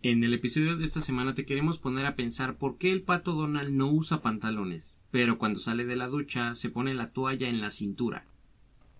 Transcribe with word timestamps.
En 0.00 0.22
el 0.22 0.32
episodio 0.32 0.76
de 0.76 0.84
esta 0.84 1.00
semana 1.00 1.34
te 1.34 1.44
queremos 1.44 1.80
poner 1.80 2.06
a 2.06 2.14
pensar 2.14 2.54
por 2.54 2.78
qué 2.78 2.92
el 2.92 3.02
pato 3.02 3.32
Donald 3.32 3.72
no 3.72 3.88
usa 3.90 4.22
pantalones, 4.22 5.00
pero 5.10 5.38
cuando 5.38 5.58
sale 5.58 5.84
de 5.84 5.96
la 5.96 6.06
ducha 6.06 6.54
se 6.54 6.70
pone 6.70 6.94
la 6.94 7.10
toalla 7.10 7.48
en 7.48 7.60
la 7.60 7.70
cintura. 7.70 8.24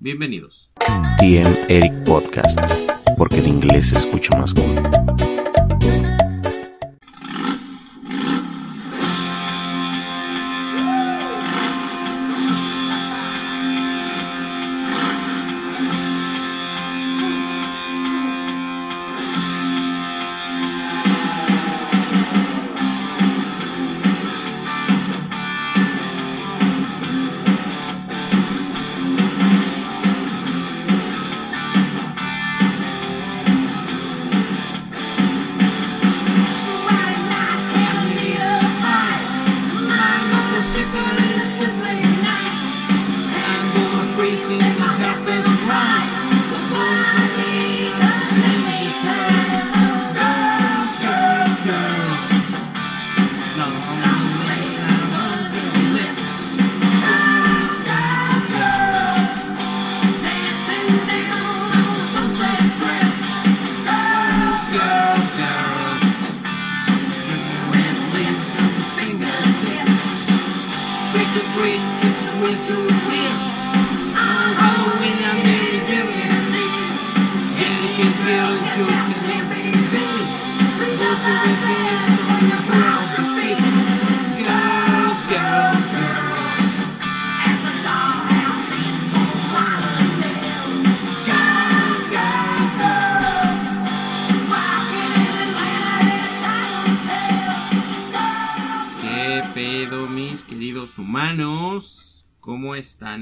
Bienvenidos. 0.00 0.72
TM 1.21 1.54
Eric 1.69 1.92
Podcast, 2.04 2.58
porque 3.16 3.38
el 3.38 3.46
inglés 3.46 3.90
se 3.90 3.98
escucha 3.98 4.37
más 4.37 4.53
cool. 4.53 4.74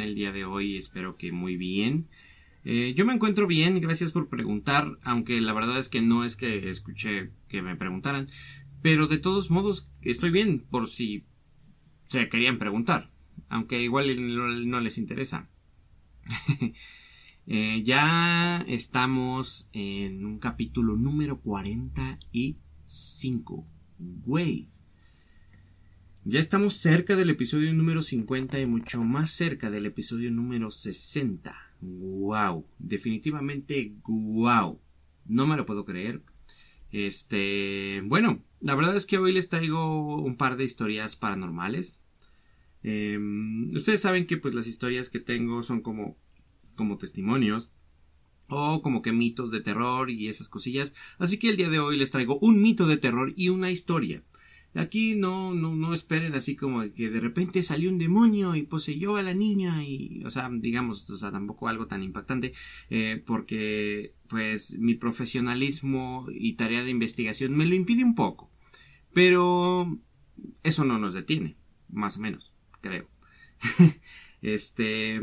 El 0.06 0.14
día 0.14 0.32
de 0.32 0.44
hoy? 0.44 0.76
Espero 0.76 1.16
que 1.16 1.32
muy 1.32 1.56
bien. 1.56 2.08
Eh, 2.64 2.94
yo 2.96 3.06
me 3.06 3.12
encuentro 3.12 3.46
bien, 3.46 3.80
gracias 3.80 4.12
por 4.12 4.28
preguntar, 4.28 4.98
aunque 5.02 5.40
la 5.40 5.52
verdad 5.52 5.78
es 5.78 5.88
que 5.88 6.02
no 6.02 6.24
es 6.24 6.34
que 6.34 6.68
escuché 6.68 7.30
que 7.48 7.62
me 7.62 7.76
preguntaran, 7.76 8.26
pero 8.82 9.06
de 9.06 9.18
todos 9.18 9.52
modos 9.52 9.88
estoy 10.02 10.30
bien 10.30 10.66
por 10.68 10.88
si 10.88 11.26
se 12.06 12.28
querían 12.28 12.58
preguntar, 12.58 13.12
aunque 13.48 13.80
igual 13.82 14.68
no, 14.68 14.80
les 14.80 14.98
interesa. 14.98 15.48
Eh, 17.48 17.84
ya 17.84 18.64
estamos 18.66 19.70
en 19.72 20.26
un 20.26 20.40
capítulo 20.40 20.96
número 20.96 21.40
45. 21.40 23.68
Güey. 24.00 24.68
Ya 26.28 26.40
estamos 26.40 26.74
cerca 26.74 27.14
del 27.14 27.30
episodio 27.30 27.72
número 27.72 28.02
50 28.02 28.58
y 28.58 28.66
mucho 28.66 29.04
más 29.04 29.30
cerca 29.30 29.70
del 29.70 29.86
episodio 29.86 30.32
número 30.32 30.72
60. 30.72 31.54
Wow, 31.80 32.66
definitivamente 32.80 33.94
wow. 34.04 34.80
No 35.26 35.46
me 35.46 35.56
lo 35.56 35.64
puedo 35.64 35.84
creer. 35.84 36.24
Este, 36.90 38.02
bueno, 38.06 38.42
la 38.58 38.74
verdad 38.74 38.96
es 38.96 39.06
que 39.06 39.18
hoy 39.18 39.30
les 39.30 39.48
traigo 39.48 40.20
un 40.20 40.36
par 40.36 40.56
de 40.56 40.64
historias 40.64 41.14
paranormales. 41.14 42.02
Eh, 42.82 43.20
ustedes 43.72 44.00
saben 44.00 44.26
que 44.26 44.36
pues 44.36 44.52
las 44.52 44.66
historias 44.66 45.10
que 45.10 45.20
tengo 45.20 45.62
son 45.62 45.80
como 45.80 46.16
como 46.74 46.98
testimonios 46.98 47.70
o 48.48 48.82
como 48.82 49.00
que 49.00 49.12
mitos 49.12 49.52
de 49.52 49.60
terror 49.60 50.10
y 50.10 50.26
esas 50.26 50.48
cosillas. 50.48 50.92
Así 51.18 51.38
que 51.38 51.50
el 51.50 51.56
día 51.56 51.70
de 51.70 51.78
hoy 51.78 51.96
les 51.96 52.10
traigo 52.10 52.36
un 52.40 52.60
mito 52.60 52.88
de 52.88 52.96
terror 52.96 53.32
y 53.36 53.48
una 53.50 53.70
historia. 53.70 54.24
Aquí 54.76 55.16
no, 55.16 55.54
no, 55.54 55.74
no 55.74 55.94
esperen 55.94 56.34
así 56.34 56.54
como 56.54 56.80
que 56.92 57.08
de 57.08 57.20
repente 57.20 57.62
salió 57.62 57.90
un 57.90 57.98
demonio 57.98 58.54
y 58.54 58.62
poseyó 58.62 59.16
a 59.16 59.22
la 59.22 59.32
niña 59.32 59.82
y, 59.84 60.22
o 60.24 60.30
sea, 60.30 60.50
digamos, 60.52 61.08
o 61.08 61.16
sea, 61.16 61.32
tampoco 61.32 61.68
algo 61.68 61.86
tan 61.86 62.02
impactante, 62.02 62.52
eh, 62.90 63.22
porque 63.24 64.14
pues 64.28 64.78
mi 64.78 64.94
profesionalismo 64.94 66.26
y 66.30 66.54
tarea 66.54 66.84
de 66.84 66.90
investigación 66.90 67.56
me 67.56 67.66
lo 67.66 67.74
impide 67.74 68.04
un 68.04 68.14
poco. 68.14 68.50
Pero 69.12 69.98
eso 70.62 70.84
no 70.84 70.98
nos 70.98 71.14
detiene, 71.14 71.56
más 71.88 72.18
o 72.18 72.20
menos, 72.20 72.54
creo. 72.82 73.08
este, 74.42 75.20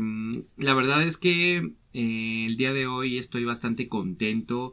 la 0.56 0.74
verdad 0.74 1.02
es 1.02 1.16
que 1.16 1.74
eh, 1.92 2.46
el 2.46 2.56
día 2.56 2.72
de 2.72 2.88
hoy 2.88 3.18
estoy 3.18 3.44
bastante 3.44 3.88
contento 3.88 4.72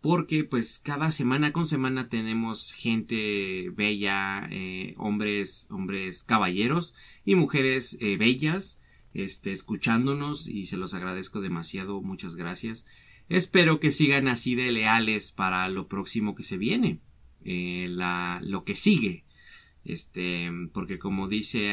porque 0.00 0.44
pues 0.44 0.78
cada 0.78 1.10
semana 1.10 1.52
con 1.52 1.66
semana 1.66 2.08
tenemos 2.08 2.72
gente 2.72 3.70
bella, 3.70 4.48
eh, 4.50 4.94
hombres, 4.96 5.66
hombres 5.70 6.22
caballeros 6.22 6.94
y 7.24 7.34
mujeres 7.34 7.98
eh, 8.00 8.16
bellas, 8.16 8.80
este, 9.12 9.52
escuchándonos 9.52 10.48
y 10.48 10.66
se 10.66 10.78
los 10.78 10.94
agradezco 10.94 11.40
demasiado, 11.40 12.00
muchas 12.00 12.34
gracias. 12.34 12.86
Espero 13.28 13.78
que 13.78 13.92
sigan 13.92 14.26
así 14.26 14.54
de 14.54 14.72
leales 14.72 15.32
para 15.32 15.68
lo 15.68 15.86
próximo 15.86 16.34
que 16.34 16.42
se 16.42 16.56
viene, 16.56 17.00
eh, 17.44 17.86
la, 17.90 18.40
lo 18.42 18.64
que 18.64 18.74
sigue. 18.74 19.24
Este, 19.84 20.50
porque 20.72 20.98
como 20.98 21.26
dice 21.28 21.70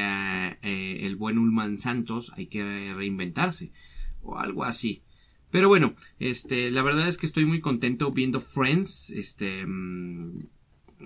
el 0.62 1.16
buen 1.16 1.38
Ulman 1.38 1.76
Santos, 1.78 2.32
hay 2.36 2.46
que 2.46 2.94
reinventarse 2.94 3.72
o 4.22 4.38
algo 4.38 4.64
así. 4.64 5.02
Pero 5.50 5.68
bueno, 5.68 5.94
este, 6.18 6.70
la 6.70 6.82
verdad 6.82 7.08
es 7.08 7.16
que 7.16 7.26
estoy 7.26 7.46
muy 7.46 7.60
contento 7.60 8.12
viendo 8.12 8.40
Friends. 8.40 9.10
Este, 9.10 9.64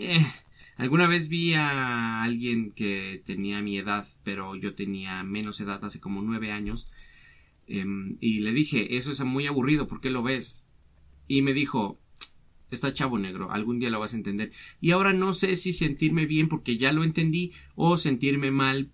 eh, 0.00 0.26
alguna 0.76 1.06
vez 1.06 1.28
vi 1.28 1.54
a 1.54 2.22
alguien 2.22 2.72
que 2.72 3.22
tenía 3.25 3.62
mi 3.62 3.78
edad, 3.78 4.06
pero 4.25 4.56
yo 4.56 4.75
tenía 4.75 5.22
menos 5.22 5.60
edad, 5.60 5.84
hace 5.84 6.00
como 6.00 6.22
nueve 6.22 6.50
años. 6.50 6.88
Eh, 7.69 7.84
y 8.20 8.41
le 8.41 8.52
dije, 8.52 8.97
eso 8.97 9.12
es 9.12 9.20
muy 9.20 9.47
aburrido, 9.47 9.86
¿por 9.86 10.00
qué 10.00 10.10
lo 10.10 10.22
ves? 10.22 10.66
Y 11.28 11.42
me 11.42 11.52
dijo, 11.52 12.00
está 12.70 12.92
chavo 12.92 13.19
negro, 13.19 13.52
algún 13.52 13.78
día 13.78 13.91
lo 13.91 14.00
vas 14.00 14.14
a 14.14 14.16
entender. 14.16 14.50
Y 14.81 14.91
ahora 14.91 15.12
no 15.12 15.34
sé 15.34 15.56
si 15.56 15.72
sentirme 15.72 16.26
bien 16.26 16.48
porque 16.48 16.76
ya 16.76 16.92
lo 16.92 17.04
entendí 17.04 17.52
o 17.75 17.97
sentirme 17.97 18.50
mal 18.50 18.91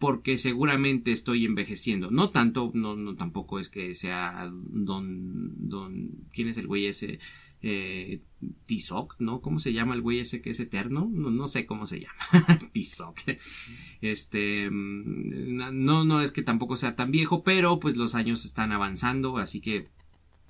porque 0.00 0.38
seguramente 0.38 1.12
estoy 1.12 1.44
envejeciendo. 1.44 2.10
No 2.10 2.30
tanto, 2.30 2.72
no, 2.74 2.96
no 2.96 3.14
tampoco 3.16 3.60
es 3.60 3.68
que 3.68 3.94
sea 3.94 4.48
don, 4.50 5.68
don, 5.68 6.10
¿quién 6.32 6.48
es 6.48 6.56
el 6.56 6.66
güey 6.66 6.86
ese? 6.86 7.20
Eh, 7.62 8.22
Tizoc, 8.64 9.16
¿no? 9.18 9.42
¿Cómo 9.42 9.58
se 9.58 9.74
llama 9.74 9.94
el 9.94 10.00
güey 10.00 10.20
ese 10.20 10.40
que 10.40 10.50
es 10.50 10.60
eterno? 10.60 11.10
No, 11.12 11.30
no 11.30 11.46
sé 11.48 11.66
cómo 11.66 11.86
se 11.86 12.00
llama. 12.00 12.16
Tizoc. 12.72 13.18
Este, 14.00 14.70
no, 14.72 16.04
no 16.04 16.22
es 16.22 16.32
que 16.32 16.42
tampoco 16.42 16.78
sea 16.78 16.96
tan 16.96 17.10
viejo, 17.10 17.44
pero 17.44 17.78
pues 17.78 17.98
los 17.98 18.14
años 18.14 18.46
están 18.46 18.72
avanzando, 18.72 19.36
así 19.36 19.60
que 19.60 19.88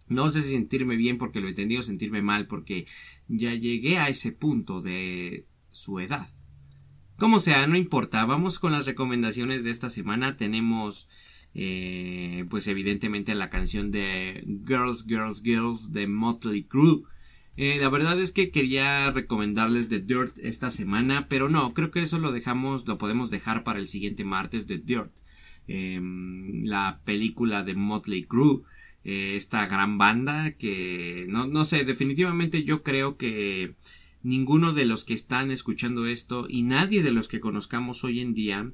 no 0.07 0.29
sé 0.29 0.43
si 0.43 0.53
sentirme 0.53 0.95
bien 0.95 1.19
porque 1.19 1.41
lo 1.41 1.49
he 1.49 1.51
entendido, 1.51 1.83
sentirme 1.83 2.23
mal 2.23 2.47
porque 2.47 2.87
ya 3.27 3.53
llegué 3.55 3.99
a 3.99 4.09
ese 4.09 4.31
punto 4.31 4.81
de 4.81 5.45
su 5.73 5.99
edad. 5.99 6.29
Como 7.21 7.39
sea, 7.39 7.67
no 7.67 7.77
importa. 7.77 8.25
Vamos 8.25 8.59
con 8.59 8.73
las 8.73 8.87
recomendaciones 8.87 9.63
de 9.63 9.71
esta 9.71 9.91
semana. 9.91 10.39
Tenemos, 10.39 11.07
eh, 11.55 12.47
pues 12.49 12.67
evidentemente 12.67 13.35
la 13.35 13.51
canción 13.51 13.91
de 13.91 14.43
Girls, 14.67 15.05
Girls, 15.07 15.43
Girls 15.43 15.93
de 15.93 16.07
Motley 16.07 16.63
Crue. 16.65 17.03
Eh, 17.59 17.77
la 17.79 17.91
verdad 17.91 18.19
es 18.19 18.33
que 18.33 18.51
quería 18.51 19.11
recomendarles 19.11 19.91
The 19.91 20.01
Dirt 20.01 20.39
esta 20.39 20.71
semana, 20.71 21.29
pero 21.29 21.51
no, 21.51 21.75
creo 21.75 21.91
que 21.91 22.01
eso 22.01 22.19
lo 22.19 22.33
dejamos, 22.33 22.87
lo 22.87 22.97
podemos 22.97 23.29
dejar 23.29 23.65
para 23.65 23.81
el 23.81 23.89
siguiente 23.89 24.25
martes 24.25 24.67
The 24.67 24.79
Dirt. 24.79 25.13
Eh, 25.69 26.01
la 26.65 27.03
película 27.05 27.63
de 27.63 27.75
Motley 27.75 28.25
Crue. 28.25 28.63
esta 29.05 29.67
gran 29.67 29.99
banda 29.99 30.53
que 30.53 31.27
no, 31.29 31.47
no 31.47 31.67
sé, 31.67 31.85
definitivamente 31.85 32.65
yo 32.65 32.83
creo 32.83 33.19
que 33.19 33.75
ninguno 34.23 34.73
de 34.73 34.87
los 34.87 35.05
que 35.05 35.15
están 35.15 35.51
escuchando 35.51 36.07
esto 36.07 36.47
y 36.49 36.63
nadie 36.63 37.03
de 37.03 37.13
los 37.13 37.29
que 37.29 37.41
conozcamos 37.41 38.05
hoy 38.05 38.21
en 38.21 38.35
día 38.35 38.73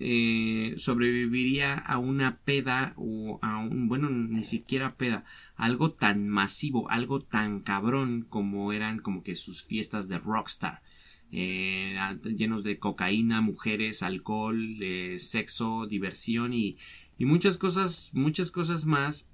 eh, 0.00 0.74
sobreviviría 0.76 1.74
a 1.74 1.98
una 1.98 2.38
peda 2.38 2.94
o 2.96 3.38
a 3.42 3.58
un, 3.58 3.88
bueno, 3.88 4.10
ni 4.10 4.42
siquiera 4.42 4.96
peda, 4.96 5.24
algo 5.54 5.92
tan 5.92 6.28
masivo, 6.28 6.90
algo 6.90 7.22
tan 7.22 7.60
cabrón 7.60 8.26
como 8.28 8.72
eran 8.72 8.98
como 8.98 9.22
que 9.22 9.36
sus 9.36 9.62
fiestas 9.64 10.08
de 10.08 10.18
rockstar. 10.18 10.82
Eh, 11.30 11.96
llenos 12.36 12.64
de 12.64 12.78
cocaína, 12.78 13.40
mujeres, 13.40 14.02
alcohol, 14.02 14.76
eh, 14.80 15.16
sexo, 15.18 15.86
diversión 15.86 16.52
y, 16.52 16.76
y 17.16 17.24
muchas 17.24 17.56
cosas, 17.56 18.10
muchas 18.12 18.50
cosas 18.50 18.86
más, 18.86 19.28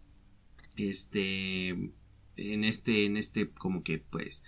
este, 0.76 1.68
en 2.36 2.64
este, 2.64 3.06
en 3.06 3.16
este, 3.16 3.50
como 3.50 3.82
que, 3.82 3.98
pues, 3.98 4.44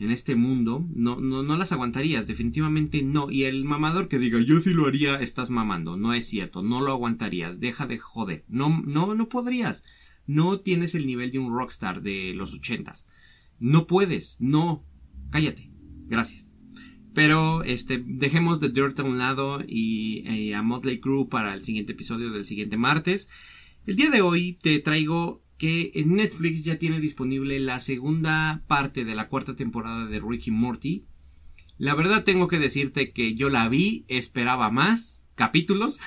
en 0.00 0.10
este 0.10 0.34
mundo, 0.34 0.88
no, 0.94 1.20
no, 1.20 1.42
no 1.42 1.58
las 1.58 1.72
aguantarías, 1.72 2.26
definitivamente 2.26 3.02
no. 3.02 3.30
Y 3.30 3.44
el 3.44 3.66
mamador 3.66 4.08
que 4.08 4.18
diga 4.18 4.40
yo 4.40 4.58
sí 4.58 4.72
lo 4.72 4.86
haría, 4.86 5.16
estás 5.16 5.50
mamando. 5.50 5.98
No 5.98 6.14
es 6.14 6.26
cierto, 6.26 6.62
no 6.62 6.80
lo 6.80 6.90
aguantarías, 6.90 7.60
deja 7.60 7.86
de 7.86 7.98
joder. 7.98 8.42
No, 8.48 8.82
no, 8.86 9.14
no 9.14 9.28
podrías. 9.28 9.84
No 10.26 10.60
tienes 10.60 10.94
el 10.94 11.04
nivel 11.04 11.30
de 11.32 11.38
un 11.38 11.52
rockstar 11.52 12.00
de 12.00 12.32
los 12.34 12.54
ochentas. 12.54 13.06
No 13.58 13.86
puedes, 13.86 14.38
no. 14.40 14.86
Cállate. 15.30 15.70
Gracias. 16.06 16.50
Pero, 17.12 17.62
este, 17.62 18.02
dejemos 18.02 18.58
The 18.58 18.70
Dirt 18.70 19.00
a 19.00 19.04
un 19.04 19.18
lado 19.18 19.62
y 19.68 20.24
eh, 20.26 20.54
a 20.54 20.62
Motley 20.62 21.00
Crue 21.00 21.28
para 21.28 21.52
el 21.52 21.62
siguiente 21.62 21.92
episodio 21.92 22.30
del 22.30 22.46
siguiente 22.46 22.78
martes. 22.78 23.28
El 23.84 23.96
día 23.96 24.08
de 24.08 24.22
hoy 24.22 24.58
te 24.62 24.78
traigo 24.78 25.44
que 25.60 25.92
en 25.94 26.14
Netflix 26.14 26.64
ya 26.64 26.78
tiene 26.78 27.00
disponible 27.00 27.60
la 27.60 27.80
segunda 27.80 28.64
parte 28.66 29.04
de 29.04 29.14
la 29.14 29.28
cuarta 29.28 29.56
temporada 29.56 30.06
de 30.06 30.18
Ricky 30.18 30.50
Morty. 30.50 31.04
La 31.76 31.94
verdad 31.94 32.24
tengo 32.24 32.48
que 32.48 32.58
decirte 32.58 33.12
que 33.12 33.34
yo 33.34 33.50
la 33.50 33.68
vi, 33.68 34.06
esperaba 34.08 34.70
más 34.70 35.26
capítulos, 35.34 36.00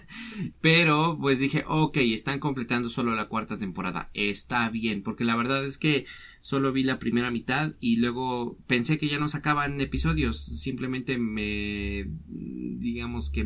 pero 0.62 1.18
pues 1.20 1.38
dije, 1.38 1.64
ok, 1.66 1.98
están 1.98 2.40
completando 2.40 2.88
solo 2.88 3.14
la 3.14 3.28
cuarta 3.28 3.58
temporada, 3.58 4.08
está 4.14 4.70
bien, 4.70 5.02
porque 5.02 5.24
la 5.24 5.36
verdad 5.36 5.62
es 5.66 5.76
que 5.76 6.06
solo 6.40 6.72
vi 6.72 6.82
la 6.82 6.98
primera 6.98 7.30
mitad 7.30 7.74
y 7.80 7.96
luego 7.96 8.56
pensé 8.66 8.96
que 8.96 9.08
ya 9.08 9.18
no 9.18 9.28
sacaban 9.28 9.82
episodios, 9.82 10.42
simplemente 10.42 11.18
me, 11.18 12.06
digamos 12.26 13.30
que 13.30 13.44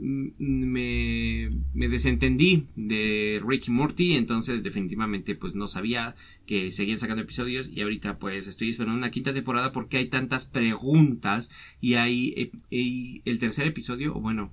me, 0.00 1.50
me 1.72 1.88
desentendí 1.88 2.66
de 2.76 3.42
Ricky 3.46 3.70
Morty, 3.70 4.14
entonces 4.14 4.62
definitivamente 4.62 5.34
pues 5.34 5.54
no 5.54 5.66
sabía 5.66 6.14
que 6.46 6.70
seguían 6.72 6.98
sacando 6.98 7.22
episodios 7.22 7.70
y 7.72 7.80
ahorita 7.80 8.18
pues 8.18 8.46
estoy 8.46 8.70
esperando 8.70 8.98
una 8.98 9.10
quinta 9.10 9.32
temporada 9.32 9.72
porque 9.72 9.96
hay 9.98 10.06
tantas 10.06 10.44
preguntas 10.44 11.50
y 11.80 11.94
hay, 11.94 12.52
hay 12.70 13.22
el 13.24 13.38
tercer 13.38 13.66
episodio, 13.66 14.14
o 14.16 14.20
bueno, 14.20 14.52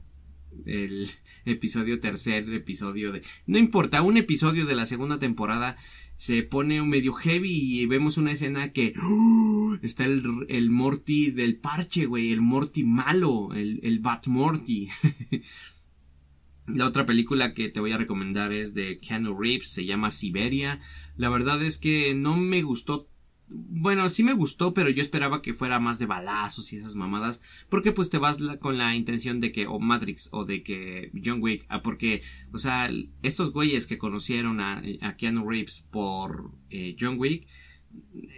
el 0.65 1.09
episodio 1.45 1.99
tercer 1.99 2.51
episodio 2.53 3.11
de 3.11 3.21
no 3.45 3.57
importa 3.57 4.01
un 4.01 4.17
episodio 4.17 4.65
de 4.65 4.75
la 4.75 4.85
segunda 4.85 5.17
temporada 5.19 5.77
se 6.21 6.43
pone 6.43 6.83
medio 6.83 7.13
heavy 7.13 7.81
y 7.81 7.85
vemos 7.87 8.17
una 8.17 8.31
escena 8.31 8.71
que 8.71 8.93
¡oh! 9.01 9.77
está 9.81 10.05
el, 10.05 10.21
el, 10.49 10.69
Morty 10.69 11.31
del 11.31 11.57
parche, 11.57 12.05
güey, 12.05 12.31
el 12.31 12.41
Morty 12.41 12.83
malo, 12.83 13.55
el, 13.55 13.79
el 13.81 14.01
Bat 14.01 14.27
Morty. 14.27 14.87
La 16.67 16.85
otra 16.85 17.07
película 17.07 17.55
que 17.55 17.69
te 17.69 17.79
voy 17.79 17.91
a 17.91 17.97
recomendar 17.97 18.53
es 18.53 18.75
de 18.75 18.99
Keanu 18.99 19.35
Reeves, 19.35 19.69
se 19.69 19.85
llama 19.85 20.11
Siberia. 20.11 20.79
La 21.17 21.29
verdad 21.29 21.63
es 21.63 21.79
que 21.79 22.13
no 22.13 22.37
me 22.37 22.61
gustó 22.61 23.09
bueno, 23.53 24.09
sí 24.09 24.23
me 24.23 24.33
gustó, 24.33 24.73
pero 24.73 24.89
yo 24.89 25.01
esperaba 25.01 25.41
que 25.41 25.53
fuera 25.53 25.79
más 25.79 25.99
de 25.99 26.05
balazos 26.05 26.71
y 26.71 26.77
esas 26.77 26.95
mamadas, 26.95 27.41
porque 27.69 27.91
pues 27.91 28.09
te 28.09 28.17
vas 28.17 28.37
con 28.59 28.77
la 28.77 28.95
intención 28.95 29.39
de 29.39 29.51
que 29.51 29.67
o 29.67 29.79
Matrix 29.79 30.29
o 30.31 30.45
de 30.45 30.63
que 30.63 31.11
John 31.23 31.39
Wick, 31.41 31.65
ah, 31.67 31.81
porque, 31.81 32.21
o 32.53 32.57
sea, 32.57 32.89
estos 33.23 33.51
güeyes 33.51 33.87
que 33.87 33.97
conocieron 33.97 34.59
a, 34.59 34.81
a 35.01 35.17
Keanu 35.17 35.47
Reeves 35.49 35.87
por 35.91 36.51
eh, 36.69 36.95
John 36.99 37.15
Wick, 37.17 37.47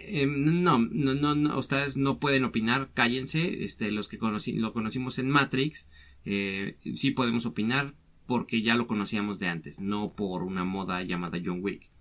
em, 0.06 0.62
no, 0.62 0.78
no, 0.78 1.34
no, 1.34 1.58
ustedes 1.58 1.96
no 1.96 2.18
pueden 2.18 2.44
opinar, 2.44 2.90
cállense, 2.92 3.64
este, 3.64 3.92
los 3.92 4.08
que 4.08 4.18
lo 4.18 4.72
conocimos 4.72 5.18
en 5.18 5.30
Matrix, 5.30 5.88
eh, 6.24 6.78
sí 6.94 7.12
podemos 7.12 7.46
opinar 7.46 7.94
porque 8.26 8.62
ya 8.62 8.74
lo 8.74 8.86
conocíamos 8.86 9.38
de 9.38 9.48
antes, 9.48 9.80
no 9.80 10.14
por 10.14 10.42
una 10.42 10.64
moda 10.64 11.02
llamada 11.02 11.38
John 11.44 11.60
Wick. 11.62 11.93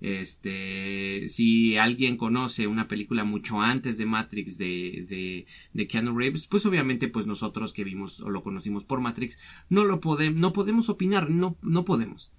Este, 0.00 1.28
si 1.28 1.76
alguien 1.76 2.16
conoce 2.16 2.66
una 2.66 2.88
película 2.88 3.24
mucho 3.24 3.60
antes 3.60 3.98
de 3.98 4.06
Matrix 4.06 4.56
de, 4.58 5.06
de, 5.08 5.46
de 5.72 5.86
Keanu 5.86 6.16
Reeves, 6.16 6.46
pues 6.46 6.64
obviamente 6.66 7.08
pues 7.08 7.26
nosotros 7.26 7.72
que 7.72 7.84
vimos 7.84 8.20
o 8.20 8.30
lo 8.30 8.42
conocimos 8.42 8.84
por 8.84 9.00
Matrix, 9.00 9.38
no 9.68 9.84
lo 9.84 10.00
podemos, 10.00 10.40
no 10.40 10.52
podemos 10.52 10.88
opinar, 10.88 11.30
no, 11.30 11.58
no 11.62 11.84
podemos. 11.84 12.32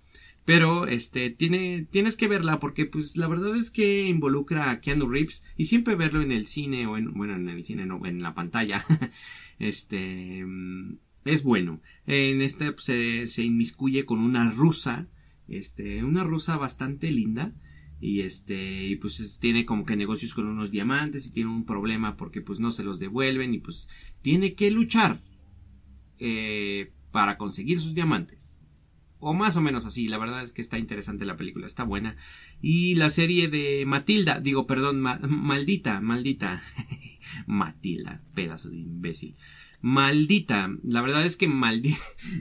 Pero, 0.43 0.87
este, 0.87 1.29
tiene, 1.29 1.87
tienes 1.89 2.15
que 2.15 2.27
verla 2.27 2.59
porque, 2.59 2.85
pues, 2.85 3.15
la 3.15 3.27
verdad 3.27 3.55
es 3.55 3.69
que 3.69 4.07
involucra 4.07 4.71
a 4.71 4.81
Keanu 4.81 5.07
Reeves 5.07 5.43
y 5.55 5.67
siempre 5.67 5.95
verlo 5.95 6.21
en 6.21 6.31
el 6.31 6.47
cine 6.47 6.87
o 6.87 6.97
en, 6.97 7.13
bueno, 7.13 7.35
en 7.35 7.47
el 7.47 7.63
cine, 7.63 7.85
no, 7.85 8.03
en 8.05 8.23
la 8.23 8.33
pantalla, 8.33 8.83
este, 9.59 10.43
es 11.25 11.43
bueno. 11.43 11.79
En 12.07 12.41
este 12.41 12.71
pues, 12.71 12.85
se, 12.85 13.27
se 13.27 13.43
inmiscuye 13.43 14.05
con 14.05 14.19
una 14.19 14.49
rusa, 14.49 15.07
este, 15.51 16.03
una 16.03 16.23
rusa 16.23 16.57
bastante 16.57 17.11
linda. 17.11 17.53
Y 17.99 18.21
este, 18.21 18.87
y 18.87 18.95
pues 18.95 19.37
tiene 19.39 19.63
como 19.63 19.85
que 19.85 19.95
negocios 19.95 20.33
con 20.33 20.47
unos 20.47 20.71
diamantes 20.71 21.27
y 21.27 21.31
tiene 21.31 21.51
un 21.51 21.65
problema 21.65 22.17
porque 22.17 22.41
pues 22.41 22.59
no 22.59 22.71
se 22.71 22.83
los 22.83 22.97
devuelven 22.97 23.53
y 23.53 23.59
pues 23.59 23.89
tiene 24.23 24.55
que 24.55 24.71
luchar 24.71 25.21
eh, 26.17 26.93
para 27.11 27.37
conseguir 27.37 27.79
sus 27.79 27.93
diamantes. 27.93 28.51
O 29.23 29.35
más 29.35 29.55
o 29.55 29.61
menos 29.61 29.85
así, 29.85 30.07
la 30.07 30.17
verdad 30.17 30.41
es 30.41 30.51
que 30.51 30.63
está 30.63 30.79
interesante 30.79 31.25
la 31.25 31.37
película, 31.37 31.67
está 31.67 31.83
buena. 31.83 32.17
Y 32.59 32.95
la 32.95 33.11
serie 33.11 33.49
de 33.49 33.85
Matilda, 33.85 34.39
digo, 34.39 34.65
perdón, 34.65 34.99
maldita, 34.99 36.01
maldita. 36.01 36.63
Matilda, 37.45 38.23
pedazo 38.33 38.71
de 38.71 38.77
imbécil. 38.77 39.35
Maldita, 39.81 40.69
la 40.83 41.01
verdad 41.01 41.25
es 41.25 41.37
que 41.37 41.47
maldita, 41.47 41.99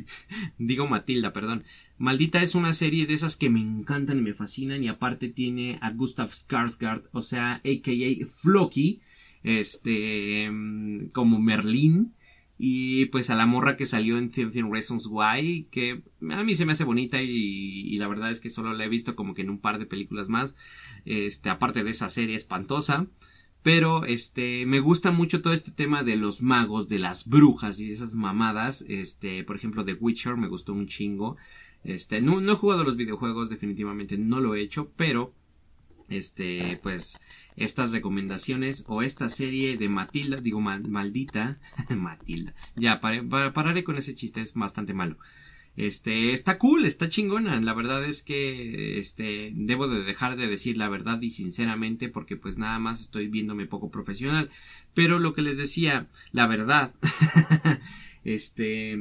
digo 0.58 0.86
Matilda, 0.86 1.32
perdón. 1.32 1.64
Maldita 1.98 2.42
es 2.42 2.54
una 2.54 2.74
serie 2.74 3.06
de 3.06 3.14
esas 3.14 3.36
que 3.36 3.50
me 3.50 3.60
encantan 3.60 4.18
y 4.18 4.22
me 4.22 4.34
fascinan 4.34 4.82
y 4.84 4.88
aparte 4.88 5.28
tiene 5.28 5.78
a 5.80 5.90
Gustav 5.90 6.30
Skarsgård, 6.30 7.08
o 7.12 7.22
sea, 7.22 7.54
aka 7.54 8.26
Floki, 8.42 9.00
este, 9.42 10.50
mm, 10.50 11.08
como 11.12 11.38
Merlín 11.38 12.14
y 12.62 13.06
pues 13.06 13.30
a 13.30 13.36
la 13.36 13.46
morra 13.46 13.78
que 13.78 13.86
salió 13.86 14.18
en 14.18 14.28
13 14.28 14.64
Reasons 14.70 15.08
Why, 15.10 15.68
que 15.70 16.02
a 16.30 16.44
mí 16.44 16.54
se 16.54 16.66
me 16.66 16.72
hace 16.72 16.84
bonita 16.84 17.22
y, 17.22 17.96
la 17.96 18.06
verdad 18.06 18.30
es 18.30 18.40
que 18.40 18.50
solo 18.50 18.74
la 18.74 18.84
he 18.84 18.88
visto 18.90 19.16
como 19.16 19.32
que 19.32 19.40
en 19.40 19.48
un 19.48 19.60
par 19.60 19.78
de 19.78 19.86
películas 19.86 20.28
más, 20.28 20.54
este, 21.06 21.48
aparte 21.48 21.84
de 21.84 21.90
esa 21.90 22.10
serie 22.10 22.36
espantosa. 22.36 23.06
Pero, 23.62 24.04
este, 24.06 24.64
me 24.64 24.80
gusta 24.80 25.10
mucho 25.10 25.42
todo 25.42 25.52
este 25.52 25.70
tema 25.70 26.02
de 26.02 26.16
los 26.16 26.40
magos, 26.40 26.88
de 26.88 26.98
las 26.98 27.26
brujas 27.26 27.78
y 27.78 27.90
esas 27.90 28.14
mamadas. 28.14 28.84
Este, 28.88 29.44
por 29.44 29.56
ejemplo, 29.56 29.84
The 29.84 29.94
Witcher 29.94 30.36
me 30.36 30.48
gustó 30.48 30.72
un 30.72 30.86
chingo. 30.86 31.36
Este, 31.84 32.20
no, 32.20 32.40
he 32.40 32.54
jugado 32.56 32.84
los 32.84 32.96
videojuegos, 32.96 33.50
definitivamente 33.50 34.18
no 34.18 34.40
lo 34.40 34.54
he 34.54 34.60
hecho, 34.60 34.90
pero, 34.96 35.34
este, 36.08 36.78
pues, 36.82 37.18
estas 37.56 37.92
recomendaciones 37.92 38.84
o 38.86 39.02
esta 39.02 39.28
serie 39.28 39.76
de 39.76 39.88
Matilda, 39.88 40.40
digo 40.40 40.60
maldita, 40.60 41.58
Matilda, 41.96 42.54
ya, 42.76 43.00
pararé 43.00 43.84
con 43.84 43.96
ese 43.96 44.14
chiste, 44.14 44.40
es 44.40 44.54
bastante 44.54 44.94
malo. 44.94 45.16
Este, 45.76 46.32
está 46.32 46.58
cool, 46.58 46.84
está 46.84 47.08
chingona. 47.08 47.60
La 47.60 47.74
verdad 47.74 48.04
es 48.04 48.22
que, 48.22 48.98
este, 48.98 49.52
debo 49.54 49.88
de 49.88 50.02
dejar 50.02 50.36
de 50.36 50.46
decir 50.46 50.76
la 50.76 50.88
verdad 50.88 51.20
y 51.22 51.30
sinceramente 51.30 52.08
porque 52.08 52.36
pues 52.36 52.58
nada 52.58 52.78
más 52.78 53.00
estoy 53.00 53.28
viéndome 53.28 53.66
poco 53.66 53.90
profesional. 53.90 54.50
Pero 54.94 55.18
lo 55.18 55.34
que 55.34 55.42
les 55.42 55.56
decía, 55.56 56.08
la 56.32 56.46
verdad, 56.46 56.94
este, 58.24 58.98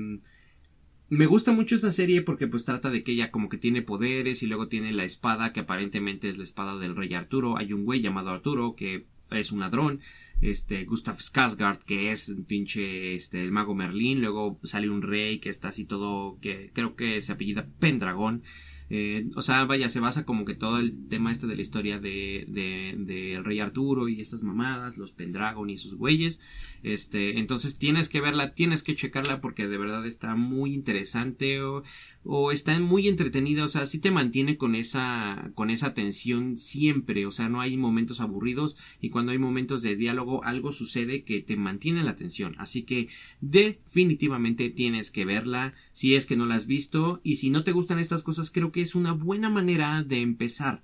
me 1.09 1.25
gusta 1.25 1.51
mucho 1.51 1.75
esta 1.75 1.91
serie 1.91 2.21
porque 2.21 2.47
pues 2.47 2.65
trata 2.65 2.89
de 2.89 3.03
que 3.03 3.13
ella 3.13 3.31
como 3.31 3.49
que 3.49 3.57
tiene 3.57 3.81
poderes 3.81 4.43
y 4.43 4.45
luego 4.45 4.67
tiene 4.67 4.93
la 4.93 5.03
espada 5.03 5.51
que 5.51 5.61
aparentemente 5.61 6.29
es 6.29 6.37
la 6.37 6.43
espada 6.43 6.77
del 6.77 6.95
rey 6.95 7.13
Arturo. 7.13 7.57
Hay 7.57 7.73
un 7.73 7.83
güey 7.83 8.01
llamado 8.01 8.29
Arturo 8.29 8.75
que 8.75 9.05
es 9.31 9.51
un 9.51 9.59
ladrón. 9.59 10.01
Este, 10.41 10.85
Gustav 10.85 11.17
Skarsgård 11.17 11.83
que 11.83 12.11
es 12.11 12.29
un 12.29 12.45
pinche, 12.45 13.15
este, 13.15 13.43
el 13.43 13.51
mago 13.51 13.75
Merlín. 13.75 14.21
Luego 14.21 14.59
sale 14.63 14.89
un 14.89 15.01
rey 15.01 15.39
que 15.39 15.49
está 15.49 15.69
así 15.69 15.85
todo, 15.85 16.37
que 16.39 16.71
creo 16.73 16.95
que 16.95 17.21
se 17.21 17.33
apellida 17.33 17.67
Pendragón. 17.79 18.43
Eh, 18.89 19.29
o 19.35 19.41
sea, 19.41 19.65
vaya, 19.65 19.89
se 19.89 19.99
basa 19.99 20.25
como 20.25 20.45
que 20.45 20.55
todo 20.55 20.79
el 20.79 21.07
tema 21.07 21.31
este 21.31 21.47
de 21.47 21.55
la 21.55 21.61
historia 21.61 21.99
de, 21.99 22.45
de, 22.47 22.95
de 22.97 23.41
rey 23.43 23.59
Arturo 23.59 24.09
y 24.09 24.19
estas 24.19 24.43
mamadas, 24.43 24.97
los 24.97 25.13
Pendragon 25.13 25.69
y 25.69 25.77
sus 25.77 25.95
güeyes. 25.95 26.41
Este, 26.81 27.39
entonces 27.39 27.77
tienes 27.77 28.09
que 28.09 28.21
verla, 28.21 28.53
tienes 28.55 28.83
que 28.83 28.95
checarla 28.95 29.41
porque 29.41 29.67
de 29.67 29.77
verdad 29.77 30.05
está 30.05 30.35
muy 30.35 30.73
interesante 30.73 31.61
o, 31.61 31.83
o 32.23 32.51
está 32.51 32.79
muy 32.79 33.07
entretenida, 33.07 33.63
o 33.63 33.67
sea, 33.67 33.85
sí 33.85 33.99
te 33.99 34.11
mantiene 34.11 34.57
con 34.57 34.75
esa, 34.75 35.51
con 35.55 35.69
esa 35.69 35.93
tensión 35.93 36.57
siempre, 36.57 37.25
o 37.25 37.31
sea, 37.31 37.49
no 37.49 37.61
hay 37.61 37.77
momentos 37.77 38.21
aburridos 38.21 38.77
y 39.01 39.09
cuando 39.09 39.31
hay 39.31 39.37
momentos 39.37 39.81
de 39.81 39.95
diálogo 39.95 40.43
algo 40.43 40.71
sucede 40.71 41.23
que 41.23 41.41
te 41.41 41.57
mantiene 41.57 42.03
la 42.03 42.11
atención. 42.11 42.55
Así 42.57 42.83
que 42.83 43.09
definitivamente 43.41 44.69
tienes 44.69 45.11
que 45.11 45.25
verla 45.25 45.73
si 45.91 46.15
es 46.15 46.25
que 46.25 46.37
no 46.37 46.45
la 46.45 46.55
has 46.55 46.67
visto 46.67 47.19
y 47.23 47.37
si 47.37 47.49
no 47.49 47.63
te 47.63 47.71
gustan 47.71 47.99
estas 47.99 48.23
cosas 48.23 48.51
creo 48.51 48.71
que 48.71 48.78
es 48.81 48.95
una 48.95 49.13
buena 49.13 49.49
manera 49.49 50.03
de 50.03 50.21
empezar 50.21 50.83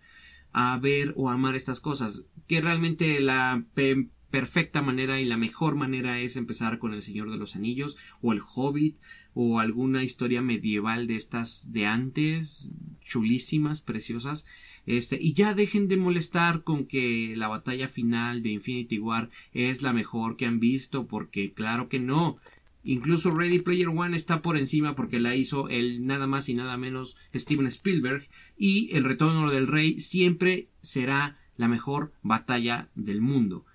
a 0.51 0.77
ver 0.77 1.13
o 1.17 1.29
amar 1.29 1.55
estas 1.55 1.79
cosas. 1.79 2.23
Que 2.47 2.61
realmente 2.61 3.19
la 3.19 3.65
perfecta 4.35 4.81
manera 4.81 5.21
y 5.21 5.25
la 5.25 5.37
mejor 5.37 5.75
manera 5.75 6.19
es 6.19 6.35
empezar 6.35 6.77
con 6.79 6.93
El 6.93 7.01
Señor 7.01 7.31
de 7.31 7.37
los 7.37 7.55
Anillos 7.55 7.95
o 8.21 8.33
El 8.33 8.41
Hobbit 8.41 8.97
o 9.33 9.59
alguna 9.59 10.03
historia 10.03 10.41
medieval 10.41 11.07
de 11.07 11.15
estas 11.15 11.71
de 11.71 11.85
antes, 11.85 12.73
chulísimas, 13.01 13.81
preciosas. 13.81 14.45
Este, 14.85 15.17
y 15.19 15.33
ya 15.33 15.53
dejen 15.53 15.87
de 15.87 15.97
molestar 15.97 16.63
con 16.63 16.85
que 16.85 17.33
la 17.35 17.47
batalla 17.47 17.87
final 17.87 18.43
de 18.43 18.49
Infinity 18.49 18.99
War 18.99 19.29
es 19.51 19.81
la 19.81 19.93
mejor 19.93 20.37
que 20.37 20.45
han 20.45 20.59
visto, 20.59 21.07
porque 21.07 21.53
claro 21.53 21.89
que 21.89 21.99
no. 21.99 22.37
Incluso 22.87 23.31
Ready 23.31 23.59
Player 23.59 23.89
One 23.89 24.15
está 24.15 24.43
por 24.43 24.57
encima 24.57 24.95
porque 24.95 25.19
la 25.19 25.35
hizo 25.35 25.67
el 25.69 26.05
nada 26.05 26.27
más 26.27 26.47
y 26.49 26.53
nada 26.53 26.77
menos 26.77 27.17
Steven 27.33 27.65
Spielberg. 27.65 28.29
Y 28.55 28.95
El 28.95 29.03
Retorno 29.03 29.49
del 29.49 29.67
Rey 29.67 29.99
siempre 29.99 30.69
será 30.81 31.39
la 31.57 31.67
mejor 31.67 32.13
batalla 32.21 32.91
del 32.93 33.21
mundo. 33.21 33.65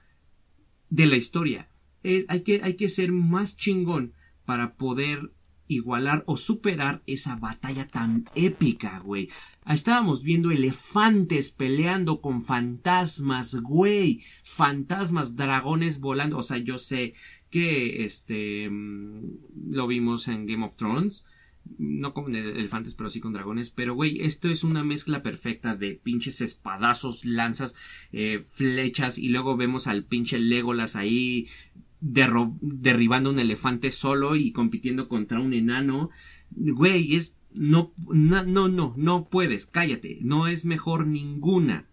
De 0.91 1.07
la 1.07 1.17
historia. 1.17 1.69
hay, 2.05 2.41
que, 2.43 2.61
hay 2.63 2.75
que 2.75 2.89
ser 2.89 3.11
más 3.11 3.57
chingón 3.57 4.15
para 4.45 4.77
poder 4.77 5.33
igualar 5.67 6.25
o 6.27 6.37
superar 6.37 7.03
esa 7.07 7.37
batalla 7.37 7.87
tan 7.87 8.29
épica, 8.35 8.99
güey. 9.01 9.29
Estábamos 9.67 10.23
viendo 10.23 10.51
elefantes 10.51 11.51
peleando 11.51 12.21
con 12.21 12.43
fantasmas, 12.43 13.55
güey. 13.57 14.23
Fantasmas, 14.43 15.37
dragones 15.37 16.01
volando. 16.01 16.39
O 16.39 16.43
sea, 16.43 16.59
yo 16.59 16.79
sé 16.79 17.15
que 17.51 18.05
este 18.05 18.69
mm, 18.71 19.71
lo 19.71 19.87
vimos 19.87 20.29
en 20.29 20.47
Game 20.47 20.65
of 20.65 20.77
Thrones 20.77 21.25
no 21.79 22.15
con 22.15 22.35
elefantes, 22.35 22.95
pero 22.95 23.11
sí 23.11 23.21
con 23.21 23.33
dragones. 23.33 23.71
Pero, 23.71 23.95
güey, 23.95 24.21
esto 24.21 24.49
es 24.49 24.65
una 24.65 24.85
mezcla 24.85 25.23
perfecta 25.23 25.77
de 25.77 25.93
pinches 25.95 26.41
espadazos, 26.41 27.25
lanzas, 27.25 27.75
eh, 28.13 28.43
flechas. 28.45 29.19
Y 29.19 29.29
luego 29.29 29.57
vemos 29.57 29.87
al 29.87 30.05
pinche 30.05 30.39
Legolas 30.39 30.97
ahí 30.97 31.49
derribando 32.01 33.31
un 33.31 33.39
elefante 33.39 33.91
solo 33.91 34.37
y 34.37 34.53
compitiendo 34.53 35.09
contra 35.09 35.41
un 35.41 35.55
enano. 35.55 36.11
Güey, 36.51 37.15
es. 37.15 37.37
No, 37.53 37.93
no, 38.09 38.45
no, 38.45 38.69
no, 38.69 38.95
no 38.97 39.29
puedes, 39.29 39.67
cállate. 39.67 40.19
No 40.21 40.47
es 40.47 40.65
mejor 40.65 41.07
ninguna. 41.07 41.89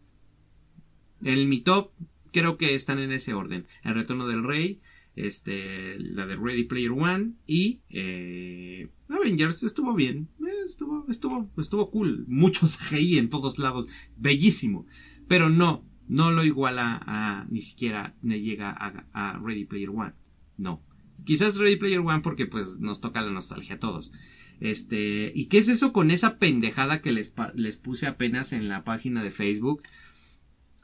En 1.23 1.49
mi 1.49 1.61
top, 1.61 1.91
creo 2.31 2.57
que 2.57 2.75
están 2.75 2.99
en 2.99 3.11
ese 3.11 3.33
orden. 3.33 3.65
El 3.83 3.95
retorno 3.95 4.27
del 4.27 4.43
rey 4.43 4.79
este, 5.17 5.97
la 5.99 6.27
de 6.27 6.35
Ready 6.35 6.63
Player 6.63 6.91
One 6.91 7.33
y 7.47 7.81
eh, 7.89 8.87
Avengers 9.09 9.63
estuvo 9.63 9.95
bien, 9.95 10.29
eh, 10.39 10.65
estuvo, 10.65 11.05
estuvo, 11.09 11.49
estuvo 11.57 11.89
cool, 11.89 12.25
muchos 12.27 12.77
CGI 12.89 13.17
en 13.17 13.29
todos 13.29 13.57
lados, 13.57 13.87
bellísimo, 14.15 14.85
pero 15.27 15.49
no, 15.49 15.83
no 16.07 16.31
lo 16.31 16.45
iguala 16.45 17.01
a, 17.05 17.47
ni 17.49 17.61
siquiera 17.61 18.15
le 18.21 18.41
llega 18.41 18.69
a, 18.69 19.39
Ready 19.43 19.65
Player 19.65 19.89
One, 19.89 20.13
no. 20.57 20.83
Quizás 21.25 21.57
Ready 21.57 21.77
Player 21.77 21.99
One 21.99 22.21
porque 22.21 22.45
pues 22.45 22.79
nos 22.79 23.01
toca 23.01 23.21
la 23.21 23.31
nostalgia 23.31 23.75
a 23.75 23.79
todos. 23.79 24.11
Este, 24.59 25.31
¿y 25.35 25.45
qué 25.45 25.57
es 25.57 25.67
eso 25.67 25.91
con 25.91 26.09
esa 26.09 26.37
pendejada 26.37 27.01
que 27.01 27.11
les, 27.11 27.33
les 27.55 27.77
puse 27.77 28.07
apenas 28.07 28.53
en 28.53 28.69
la 28.69 28.83
página 28.83 29.23
de 29.23 29.31
Facebook? 29.31 29.81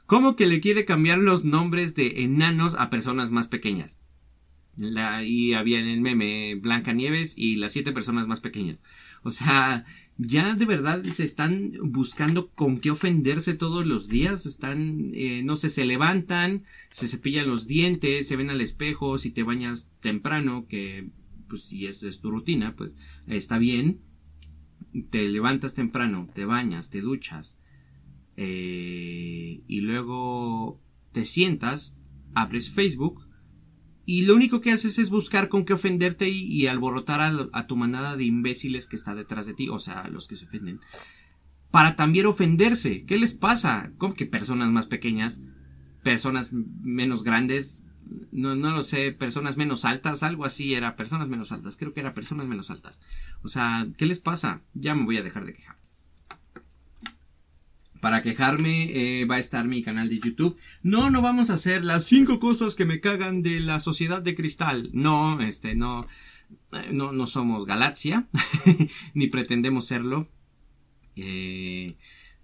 ¿Cómo 0.06 0.36
que 0.36 0.46
le 0.46 0.60
quiere 0.60 0.84
cambiar 0.84 1.18
los 1.18 1.44
nombres 1.44 1.94
de 1.94 2.24
enanos 2.24 2.74
a 2.74 2.90
personas 2.90 3.30
más 3.30 3.48
pequeñas? 3.48 4.00
La, 4.76 5.22
y 5.22 5.54
había 5.54 5.78
en 5.78 5.86
el 5.86 6.00
meme 6.00 6.56
Blancanieves 6.56 7.34
y 7.36 7.56
las 7.56 7.72
siete 7.72 7.92
personas 7.92 8.26
más 8.26 8.40
pequeñas. 8.40 8.78
O 9.22 9.30
sea, 9.30 9.84
ya 10.18 10.54
de 10.54 10.66
verdad 10.66 11.02
se 11.04 11.24
están 11.24 11.72
buscando 11.82 12.50
con 12.50 12.78
qué 12.78 12.90
ofenderse 12.90 13.54
todos 13.54 13.86
los 13.86 14.08
días. 14.08 14.44
Están, 14.46 15.12
eh, 15.14 15.42
no 15.44 15.56
sé, 15.56 15.70
se 15.70 15.86
levantan, 15.86 16.64
se 16.90 17.08
cepillan 17.08 17.48
los 17.48 17.66
dientes, 17.66 18.28
se 18.28 18.36
ven 18.36 18.50
al 18.50 18.60
espejo, 18.60 19.16
si 19.16 19.30
te 19.30 19.42
bañas 19.42 19.88
temprano, 20.00 20.66
que 20.68 21.08
pues 21.48 21.64
si 21.64 21.86
esto 21.86 22.06
es 22.06 22.20
tu 22.20 22.30
rutina, 22.30 22.76
pues 22.76 22.94
está 23.26 23.58
bien. 23.58 24.00
Te 25.10 25.26
levantas 25.28 25.74
temprano, 25.74 26.28
te 26.34 26.44
bañas, 26.44 26.90
te 26.90 27.00
duchas. 27.00 27.58
Eh, 28.36 29.62
y 29.66 29.80
luego 29.80 30.82
te 31.12 31.24
sientas, 31.24 31.96
abres 32.34 32.70
Facebook 32.70 33.23
y 34.06 34.22
lo 34.22 34.34
único 34.34 34.60
que 34.60 34.72
haces 34.72 34.98
es 34.98 35.10
buscar 35.10 35.48
con 35.48 35.64
qué 35.64 35.72
ofenderte 35.72 36.28
y, 36.28 36.66
alborotar 36.66 37.48
a, 37.52 37.66
tu 37.66 37.76
manada 37.76 38.16
de 38.16 38.24
imbéciles 38.24 38.86
que 38.86 38.96
está 38.96 39.14
detrás 39.14 39.46
de 39.46 39.54
ti, 39.54 39.68
o 39.68 39.78
sea, 39.78 40.08
los 40.08 40.28
que 40.28 40.36
se 40.36 40.44
ofenden, 40.44 40.80
para 41.70 41.96
también 41.96 42.26
ofenderse. 42.26 43.04
¿Qué 43.04 43.18
les 43.18 43.34
pasa? 43.34 43.92
¿Cómo 43.98 44.14
que 44.14 44.26
personas 44.26 44.70
más 44.70 44.86
pequeñas? 44.86 45.40
¿Personas 46.02 46.52
menos 46.52 47.24
grandes? 47.24 47.84
No, 48.30 48.54
no 48.54 48.70
lo 48.70 48.82
sé, 48.82 49.12
personas 49.12 49.56
menos 49.56 49.84
altas, 49.84 50.22
algo 50.22 50.44
así 50.44 50.74
era, 50.74 50.96
personas 50.96 51.30
menos 51.30 51.52
altas, 51.52 51.76
creo 51.76 51.94
que 51.94 52.00
era 52.00 52.14
personas 52.14 52.46
menos 52.46 52.70
altas. 52.70 53.00
O 53.42 53.48
sea, 53.48 53.86
¿qué 53.96 54.04
les 54.04 54.20
pasa? 54.20 54.60
Ya 54.74 54.94
me 54.94 55.04
voy 55.04 55.16
a 55.16 55.22
dejar 55.22 55.46
de 55.46 55.54
quejar. 55.54 55.83
Para 58.04 58.20
quejarme 58.20 58.90
eh, 58.92 59.24
va 59.24 59.36
a 59.36 59.38
estar 59.38 59.66
mi 59.66 59.82
canal 59.82 60.10
de 60.10 60.18
YouTube. 60.18 60.58
No, 60.82 61.08
no 61.08 61.22
vamos 61.22 61.48
a 61.48 61.54
hacer 61.54 61.86
las 61.86 62.04
cinco 62.04 62.38
cosas 62.38 62.74
que 62.74 62.84
me 62.84 63.00
cagan 63.00 63.40
de 63.40 63.60
la 63.60 63.80
sociedad 63.80 64.20
de 64.20 64.34
cristal. 64.34 64.90
No, 64.92 65.40
este, 65.40 65.74
no, 65.74 66.06
eh, 66.72 66.90
no, 66.92 67.12
no 67.12 67.26
somos 67.26 67.64
Galaxia, 67.64 68.28
ni 69.14 69.28
pretendemos 69.28 69.86
serlo. 69.86 70.28
Eh, 71.16 71.96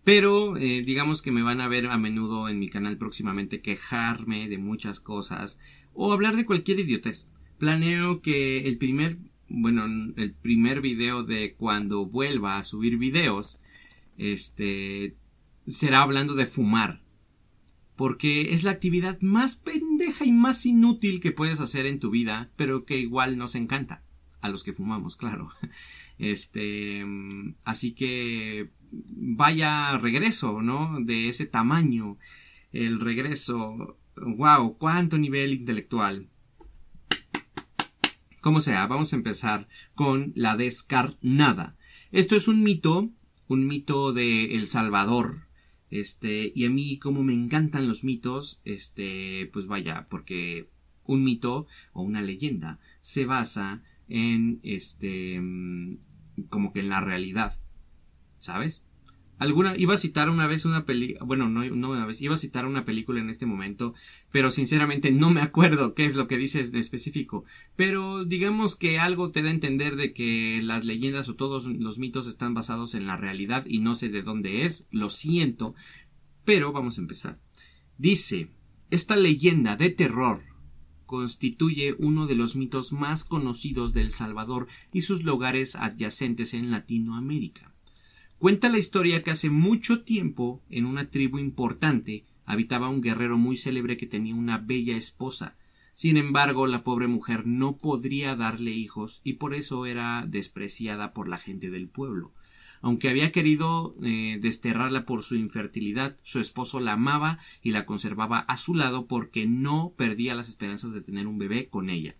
pero 0.03 0.55
digamos 0.55 1.21
que 1.21 1.31
me 1.31 1.43
van 1.43 1.61
a 1.61 1.69
ver 1.69 1.89
a 1.89 1.99
menudo 1.99 2.49
en 2.49 2.59
mi 2.59 2.71
canal 2.71 2.97
próximamente 2.97 3.61
quejarme 3.61 4.49
de 4.49 4.57
muchas 4.57 4.99
cosas 4.99 5.59
o 5.93 6.15
hablar 6.15 6.37
de 6.37 6.47
cualquier 6.47 6.81
idiotez. 6.81 7.29
Planeo 7.59 8.23
que 8.23 8.67
el 8.67 8.79
primer, 8.79 9.19
bueno, 9.51 9.85
el 10.17 10.33
primer 10.33 10.81
video 10.81 11.23
de 11.23 11.53
cuando 11.53 12.07
vuelva 12.07 12.57
a 12.57 12.63
subir 12.63 12.97
videos, 12.97 13.61
este, 14.17 15.17
será 15.71 16.03
hablando 16.03 16.35
de 16.35 16.47
fumar. 16.47 17.03
Porque 17.97 18.55
es 18.55 18.65
la 18.65 18.71
actividad 18.71 19.21
más 19.21 19.57
pendeja 19.57 20.25
y 20.25 20.33
más 20.33 20.65
inútil 20.65 21.21
que 21.21 21.33
puedes 21.33 21.61
hacer 21.61 21.87
en 21.87 22.01
tu 22.01 22.11
vida, 22.11 22.51
pero 22.57 22.85
que 22.85 22.99
igual 22.99 23.37
nos 23.37 23.55
encanta. 23.55 24.03
A 24.41 24.49
los 24.49 24.65
que 24.65 24.73
fumamos, 24.73 25.17
claro. 25.17 25.51
Este. 26.19 27.05
Así 27.65 27.93
que. 27.93 28.71
Vaya 28.93 29.97
regreso, 29.99 30.63
¿no? 30.63 30.99
De 31.01 31.29
ese 31.29 31.47
tamaño. 31.47 32.19
El 32.73 33.01
regreso. 33.01 33.99
¡Wow! 34.17 34.77
¡Cuánto 34.79 35.19
nivel 35.19 35.53
intelectual! 35.53 36.29
Como 38.41 38.63
sea, 38.63 38.87
vamos 38.87 39.13
a 39.13 39.17
empezar 39.17 39.69
con 39.95 40.33
la 40.35 40.57
descarnada. 40.57 41.77
Esto 42.11 42.37
es 42.37 42.49
un 42.49 42.63
mito, 42.63 43.11
un 43.49 43.67
mito 43.67 44.13
de 44.15 44.55
El 44.57 44.67
Salvador, 44.67 45.47
este, 45.91 46.53
y 46.55 46.65
a 46.65 46.71
mí 46.71 46.99
como 46.99 47.23
me 47.23 47.35
encantan 47.35 47.89
los 47.89 48.05
mitos, 48.05 48.61
este, 48.65 49.51
pues 49.53 49.67
vaya, 49.67 50.07
porque 50.09 50.69
un 51.05 51.25
mito 51.25 51.67
o 51.93 52.03
una 52.03 52.23
leyenda 52.23 52.79
se 53.01 53.27
basa 53.27 53.83
en, 54.09 54.61
este, 54.63 55.41
mm, 55.41 55.99
como 56.49 56.73
que 56.73 56.81
en 56.81 56.89
la 56.89 57.01
realidad, 57.01 57.55
¿sabes? 58.39 58.87
Iba 59.41 59.95
a 59.95 59.97
citar 59.97 60.29
una 60.29 60.47
vez 60.47 60.67
una 60.67 60.85
película, 60.85 61.25
bueno, 61.25 61.49
no, 61.49 61.65
no 61.65 61.91
una 61.91 62.05
vez, 62.05 62.21
iba 62.21 62.35
a 62.35 62.39
citar 62.39 62.67
una 62.67 62.85
película 62.85 63.21
en 63.21 63.31
este 63.31 63.47
momento, 63.47 63.95
pero 64.31 64.51
sinceramente 64.51 65.13
no 65.13 65.31
me 65.31 65.41
acuerdo 65.41 65.95
qué 65.95 66.05
es 66.05 66.15
lo 66.15 66.29
que 66.29 66.37
dices 66.37 66.73
de 66.73 66.79
específico. 66.79 67.45
Pero 67.75 68.27
digamos 68.27 68.77
que 68.77 68.99
algo 68.99 69.31
te 69.31 69.41
da 69.41 69.49
a 69.49 69.53
entender 69.53 69.97
de 69.97 70.13
que 70.13 70.61
las 70.63 70.85
leyendas 70.85 71.31
o 71.31 71.37
todos 71.37 71.65
los 71.65 71.99
mitos 71.99 72.27
están 72.27 72.53
basados 72.53 72.95
en 72.95 73.07
la 73.07 73.17
realidad 73.17 73.65
y 73.67 73.79
no 73.79 73.95
sé 73.95 74.11
de 74.11 74.23
dónde 74.23 74.67
es, 74.67 74.87
lo 74.91 75.09
siento, 75.09 75.75
pero 76.45 76.73
vamos 76.73 76.99
a 76.99 77.01
empezar. 77.01 77.41
Dice, 77.97 78.51
esta 78.91 79.17
leyenda 79.17 79.75
de 79.77 79.89
terror 79.89 80.43
constituye 81.07 81.97
uno 81.99 82.27
de 82.27 82.35
los 82.35 82.57
mitos 82.57 82.93
más 82.93 83.25
conocidos 83.25 83.95
de 83.95 84.03
El 84.03 84.11
Salvador 84.11 84.69
y 84.93 85.01
sus 85.01 85.25
lugares 85.25 85.77
adyacentes 85.77 86.53
en 86.53 86.71
Latinoamérica 86.71 87.71
Cuenta 88.41 88.71
la 88.71 88.79
historia 88.79 89.23
que 89.23 89.31
hace 89.31 89.51
mucho 89.51 90.03
tiempo, 90.03 90.63
en 90.71 90.87
una 90.87 91.11
tribu 91.11 91.39
importante, 91.39 92.25
habitaba 92.47 92.89
un 92.89 93.03
guerrero 93.03 93.37
muy 93.37 93.59
célebre 93.59 93.99
que 93.99 94.07
tenía 94.07 94.35
una 94.35 94.57
bella 94.57 94.97
esposa. 94.97 95.59
Sin 95.93 96.17
embargo, 96.17 96.67
la 96.67 96.83
pobre 96.83 97.07
mujer 97.07 97.47
no 97.47 97.77
podría 97.77 98.37
darle 98.37 98.71
hijos 98.71 99.21
y 99.25 99.35
por 99.35 99.53
eso 99.53 99.85
era 99.85 100.25
despreciada 100.27 101.13
por 101.13 101.29
la 101.29 101.37
gente 101.37 101.69
del 101.69 101.91
pueblo. 101.91 102.33
Aunque 102.81 103.11
había 103.11 103.31
querido 103.31 103.95
eh, 104.03 104.39
desterrarla 104.41 105.05
por 105.05 105.23
su 105.23 105.35
infertilidad, 105.35 106.17
su 106.23 106.41
esposo 106.41 106.81
la 106.81 106.93
amaba 106.93 107.41
y 107.63 107.73
la 107.73 107.85
conservaba 107.85 108.39
a 108.39 108.57
su 108.57 108.75
lado 108.75 109.07
porque 109.07 109.45
no 109.47 109.93
perdía 109.99 110.35
las 110.35 110.49
esperanzas 110.49 110.93
de 110.93 111.03
tener 111.03 111.27
un 111.27 111.37
bebé 111.37 111.69
con 111.69 111.91
ella. 111.91 112.17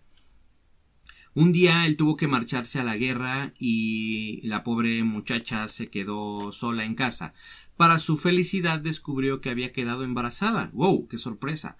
Un 1.33 1.53
día 1.53 1.85
él 1.85 1.95
tuvo 1.95 2.17
que 2.17 2.27
marcharse 2.27 2.79
a 2.79 2.83
la 2.83 2.97
guerra 2.97 3.53
y 3.57 4.41
la 4.43 4.63
pobre 4.63 5.03
muchacha 5.03 5.67
se 5.69 5.89
quedó 5.89 6.51
sola 6.51 6.83
en 6.83 6.95
casa. 6.95 7.33
Para 7.77 7.99
su 7.99 8.17
felicidad 8.17 8.79
descubrió 8.79 9.39
que 9.39 9.49
había 9.49 9.71
quedado 9.71 10.03
embarazada. 10.03 10.69
¡Wow! 10.73 11.07
¡Qué 11.07 11.17
sorpresa! 11.17 11.77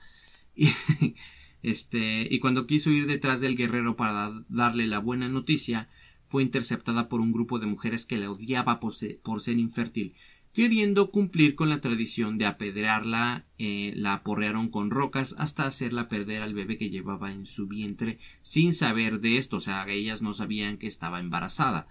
Y, 0.55 0.70
este, 1.63 2.27
y 2.31 2.39
cuando 2.39 2.65
quiso 2.65 2.91
ir 2.91 3.08
detrás 3.08 3.41
del 3.41 3.58
guerrero 3.58 3.98
para 3.98 4.31
darle 4.48 4.88
la 4.88 5.00
buena 5.00 5.27
noticia, 5.27 5.89
fue 6.25 6.43
interceptada 6.43 7.10
por 7.10 7.20
un 7.20 7.34
grupo 7.34 7.60
de 7.60 7.67
mujeres 7.67 8.05
que 8.05 8.17
la 8.17 8.31
odiaba 8.31 8.79
por 8.79 8.93
ser 8.93 9.58
infértil 9.58 10.15
Queriendo 10.53 11.12
cumplir 11.12 11.55
con 11.55 11.70
la 11.70 11.79
tradición 11.79 12.38
de 12.38 12.46
apedrearla, 12.46 13.46
eh, 13.58 13.93
la 13.96 14.15
aporrearon 14.15 14.67
con 14.67 14.91
rocas 14.91 15.34
hasta 15.38 15.65
hacerla 15.65 16.10
perder 16.10 16.41
al 16.41 16.53
bebé 16.53 16.77
que 16.77 16.89
llevaba 16.89 17.31
en 17.31 17.46
su 17.46 17.67
vientre 17.67 18.20
sin 18.41 18.74
saber 18.74 19.22
de 19.22 19.38
esto, 19.38 19.58
o 19.58 19.60
sea, 19.62 19.88
ellas 19.88 20.22
no 20.22 20.34
sabían 20.34 20.77
que 20.77 20.88
estaba 20.88 21.22
embarazada. 21.22 21.88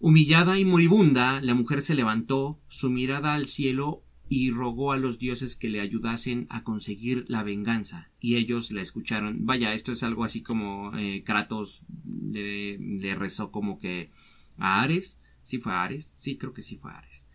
Humillada 0.00 0.58
y 0.58 0.64
moribunda, 0.64 1.42
la 1.42 1.52
mujer 1.52 1.82
se 1.82 1.94
levantó, 1.94 2.58
su 2.68 2.88
mirada 2.88 3.34
al 3.34 3.46
cielo 3.46 4.02
y 4.30 4.50
rogó 4.50 4.92
a 4.92 4.96
los 4.96 5.18
dioses 5.18 5.54
que 5.54 5.68
le 5.68 5.80
ayudasen 5.80 6.46
a 6.48 6.64
conseguir 6.64 7.26
la 7.28 7.42
venganza, 7.42 8.08
y 8.20 8.36
ellos 8.36 8.72
la 8.72 8.80
escucharon. 8.80 9.44
Vaya, 9.44 9.74
esto 9.74 9.92
es 9.92 10.02
algo 10.02 10.24
así 10.24 10.40
como 10.40 10.96
eh, 10.96 11.22
Kratos 11.26 11.84
le, 12.06 12.78
le 12.78 13.14
rezó 13.16 13.50
como 13.50 13.78
que 13.78 14.10
a 14.56 14.80
Ares, 14.80 15.20
sí 15.42 15.58
fue 15.58 15.74
a 15.74 15.82
Ares, 15.82 16.10
sí 16.16 16.38
creo 16.38 16.54
que 16.54 16.62
sí 16.62 16.78
fue 16.78 16.90
a 16.90 16.96
Ares 17.00 17.26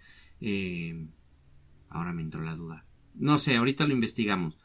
eh, 0.41 1.07
ahora 1.89 2.13
me 2.13 2.21
entró 2.21 2.41
la 2.41 2.55
duda. 2.55 2.85
No 3.15 3.37
sé, 3.37 3.57
ahorita 3.57 3.85
lo 3.85 3.93
investigamos. 3.93 4.55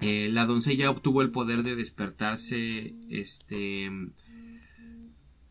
Eh, 0.00 0.28
la 0.30 0.46
doncella 0.46 0.90
obtuvo 0.90 1.22
el 1.22 1.30
poder 1.30 1.62
de 1.62 1.76
despertarse. 1.76 2.94
Este. 3.08 3.90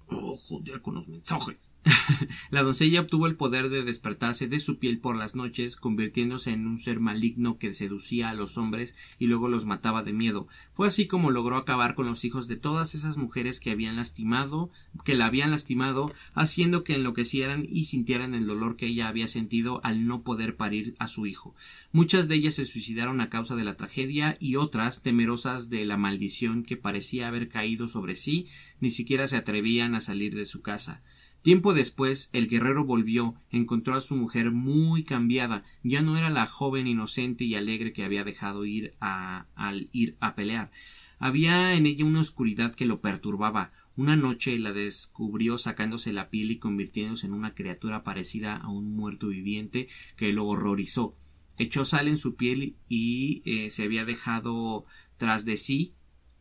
Oh, 0.08 0.38
joder, 0.38 0.82
con 0.82 0.96
los 0.96 1.08
mensajes. 1.08 1.73
la 2.50 2.64
doncella 2.64 3.02
obtuvo 3.02 3.28
el 3.28 3.36
poder 3.36 3.70
de 3.70 3.84
despertarse 3.84 4.48
de 4.48 4.60
su 4.60 4.80
piel 4.80 5.00
por 5.00 5.16
las 5.16 5.36
noches, 5.36 5.76
convirtiéndose 5.76 6.52
en 6.52 6.68
un 6.68 6.78
ser 6.78 7.00
maligno 7.00 7.58
que 7.58 7.74
seducía 7.74 8.30
a 8.30 8.34
los 8.34 8.58
hombres 8.58 8.96
y 9.20 9.28
luego 9.28 9.50
los 9.50 9.66
mataba 9.66 10.04
de 10.04 10.14
miedo. 10.14 10.48
Fue 10.72 10.88
así 10.88 11.08
como 11.08 11.32
logró 11.32 11.58
acabar 11.58 11.96
con 11.96 12.06
los 12.06 12.24
hijos 12.24 12.48
de 12.48 12.56
todas 12.56 12.96
esas 12.96 13.18
mujeres 13.18 13.60
que 13.60 13.72
habían 13.72 13.96
lastimado, 13.96 14.72
que 15.04 15.16
la 15.16 15.26
habían 15.26 15.52
lastimado, 15.52 16.14
haciendo 16.34 16.84
que 16.84 16.96
enloquecieran 16.96 17.66
y 17.70 17.86
sintieran 17.86 18.34
el 18.34 18.48
dolor 18.48 18.76
que 18.76 18.88
ella 18.88 19.08
había 19.08 19.28
sentido 19.28 19.82
al 19.84 20.08
no 20.08 20.24
poder 20.24 20.56
parir 20.56 20.96
a 21.00 21.08
su 21.08 21.26
hijo. 21.26 21.56
Muchas 21.92 22.28
de 22.28 22.36
ellas 22.36 22.56
se 22.56 22.66
suicidaron 22.66 23.20
a 23.20 23.30
causa 23.30 23.56
de 23.56 23.64
la 23.64 23.76
tragedia 23.76 24.38
y 24.40 24.56
otras, 24.56 25.02
temerosas 25.02 25.70
de 25.70 25.86
la 25.86 25.98
maldición 25.98 26.64
que 26.64 26.78
parecía 26.78 27.28
haber 27.28 27.50
caído 27.50 27.88
sobre 27.88 28.16
sí, 28.16 28.48
ni 28.80 28.92
siquiera 28.92 29.28
se 29.28 29.38
atrevían 29.38 29.96
a 29.96 30.02
salir 30.02 30.36
de 30.36 30.46
su 30.46 30.62
casa. 30.62 31.02
Tiempo 31.44 31.74
después 31.74 32.30
el 32.32 32.48
guerrero 32.48 32.86
volvió, 32.86 33.36
encontró 33.52 33.96
a 33.96 34.02
su 34.02 34.16
mujer 34.16 34.52
muy 34.52 35.04
cambiada, 35.04 35.66
ya 35.84 36.02
no 36.02 36.18
era 36.18 36.30
la 36.30 36.48
joven 36.48 36.88
inocente 36.88 37.44
y 37.44 37.56
alegre 37.56 37.92
que 37.92 38.06
había 38.06 38.24
dejado 38.24 38.64
ir 38.64 38.96
a, 39.02 39.48
al 39.54 39.90
ir 39.92 40.16
a 40.22 40.36
pelear. 40.36 40.72
Había 41.20 41.76
en 41.76 41.86
ella 41.86 42.06
una 42.06 42.22
oscuridad 42.22 42.74
que 42.74 42.86
lo 42.86 43.02
perturbaba. 43.02 43.74
Una 43.98 44.16
noche 44.16 44.58
la 44.58 44.72
descubrió 44.72 45.58
sacándose 45.58 46.14
la 46.14 46.30
piel 46.30 46.50
y 46.50 46.60
convirtiéndose 46.60 47.28
en 47.28 47.34
una 47.34 47.54
criatura 47.54 48.06
parecida 48.06 48.56
a 48.56 48.70
un 48.70 48.96
muerto 48.96 49.28
viviente 49.28 49.90
que 50.16 50.32
lo 50.32 50.46
horrorizó. 50.46 51.18
Echó 51.58 51.84
sal 51.84 52.08
en 52.08 52.18
su 52.18 52.36
piel 52.36 52.78
y 52.88 53.42
eh, 53.44 53.70
se 53.70 53.84
había 53.84 54.06
dejado 54.06 54.86
tras 55.18 55.44
de 55.44 55.58
sí 55.58 55.94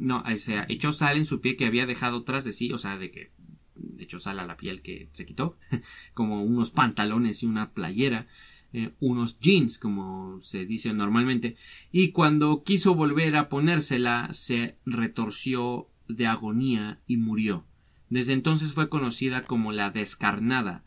no, 0.02 0.24
o 0.26 0.36
sea, 0.36 0.66
echó 0.68 0.90
sal 0.90 1.16
en 1.16 1.26
su 1.26 1.40
piel 1.40 1.56
que 1.56 1.66
había 1.66 1.86
dejado 1.86 2.24
tras 2.24 2.42
de 2.42 2.50
sí, 2.50 2.72
o 2.72 2.78
sea, 2.78 2.98
de 2.98 3.12
que 3.12 3.30
de 3.74 4.04
hecho 4.04 4.18
sale 4.18 4.40
a 4.40 4.46
la 4.46 4.56
piel 4.56 4.82
que 4.82 5.08
se 5.12 5.26
quitó, 5.26 5.56
como 6.14 6.42
unos 6.42 6.70
pantalones 6.70 7.42
y 7.42 7.46
una 7.46 7.72
playera, 7.72 8.26
eh, 8.72 8.92
unos 9.00 9.38
jeans, 9.38 9.78
como 9.78 10.40
se 10.40 10.64
dice 10.64 10.92
normalmente, 10.94 11.56
y 11.90 12.08
cuando 12.12 12.64
quiso 12.64 12.94
volver 12.94 13.36
a 13.36 13.48
ponérsela 13.48 14.28
se 14.32 14.78
retorció 14.86 15.88
de 16.08 16.26
agonía 16.26 17.00
y 17.06 17.16
murió. 17.16 17.66
Desde 18.08 18.32
entonces 18.32 18.72
fue 18.72 18.88
conocida 18.88 19.44
como 19.44 19.72
la 19.72 19.90
descarnada, 19.90 20.84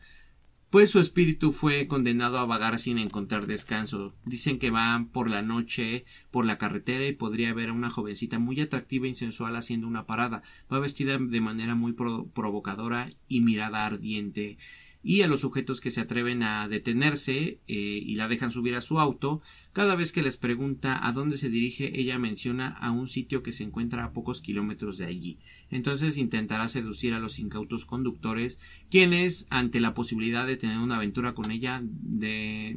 pues 0.75 0.89
su 0.89 0.99
espíritu 0.99 1.53
fue 1.53 1.87
condenado 1.87 2.37
a 2.37 2.45
vagar 2.45 2.79
sin 2.79 2.97
encontrar 2.97 3.47
descanso. 3.47 4.13
Dicen 4.25 4.59
que 4.59 4.71
va 4.71 5.07
por 5.13 5.29
la 5.29 5.41
noche 5.41 6.03
por 6.31 6.45
la 6.45 6.57
carretera 6.57 7.05
y 7.05 7.13
podría 7.13 7.53
ver 7.53 7.69
a 7.69 7.71
una 7.71 7.89
jovencita 7.89 8.39
muy 8.39 8.59
atractiva 8.59 9.07
e 9.07 9.15
sensual 9.15 9.55
haciendo 9.55 9.87
una 9.87 10.05
parada. 10.05 10.43
Va 10.69 10.79
vestida 10.79 11.17
de 11.17 11.39
manera 11.39 11.75
muy 11.75 11.93
provocadora 11.93 13.09
y 13.29 13.39
mirada 13.39 13.85
ardiente 13.85 14.57
y 15.01 15.21
a 15.21 15.27
los 15.27 15.41
sujetos 15.41 15.79
que 15.79 15.91
se 15.91 16.01
atreven 16.01 16.41
a 16.41 16.67
detenerse 16.67 17.59
eh, 17.67 17.75
y 17.77 18.15
la 18.15 18.27
dejan 18.27 18.49
subir 18.49 18.73
a 18.73 18.81
su 18.81 18.99
auto, 18.99 19.41
cada 19.71 19.95
vez 19.95 20.11
que 20.11 20.23
les 20.23 20.37
pregunta 20.37 20.99
a 21.07 21.11
dónde 21.11 21.37
se 21.37 21.49
dirige, 21.49 21.97
ella 21.97 22.17
menciona 22.17 22.69
a 22.69 22.91
un 22.91 23.07
sitio 23.07 23.43
que 23.43 23.51
se 23.51 23.63
encuentra 23.63 24.03
a 24.03 24.13
pocos 24.13 24.41
kilómetros 24.41 24.97
de 24.97 25.05
allí. 25.05 25.37
Entonces 25.69 26.17
intentará 26.17 26.67
seducir 26.67 27.13
a 27.13 27.19
los 27.19 27.39
incautos 27.39 27.85
conductores, 27.85 28.59
quienes, 28.89 29.47
ante 29.49 29.79
la 29.79 29.93
posibilidad 29.93 30.45
de 30.45 30.57
tener 30.57 30.77
una 30.77 30.97
aventura 30.97 31.33
con 31.33 31.51
ella, 31.51 31.83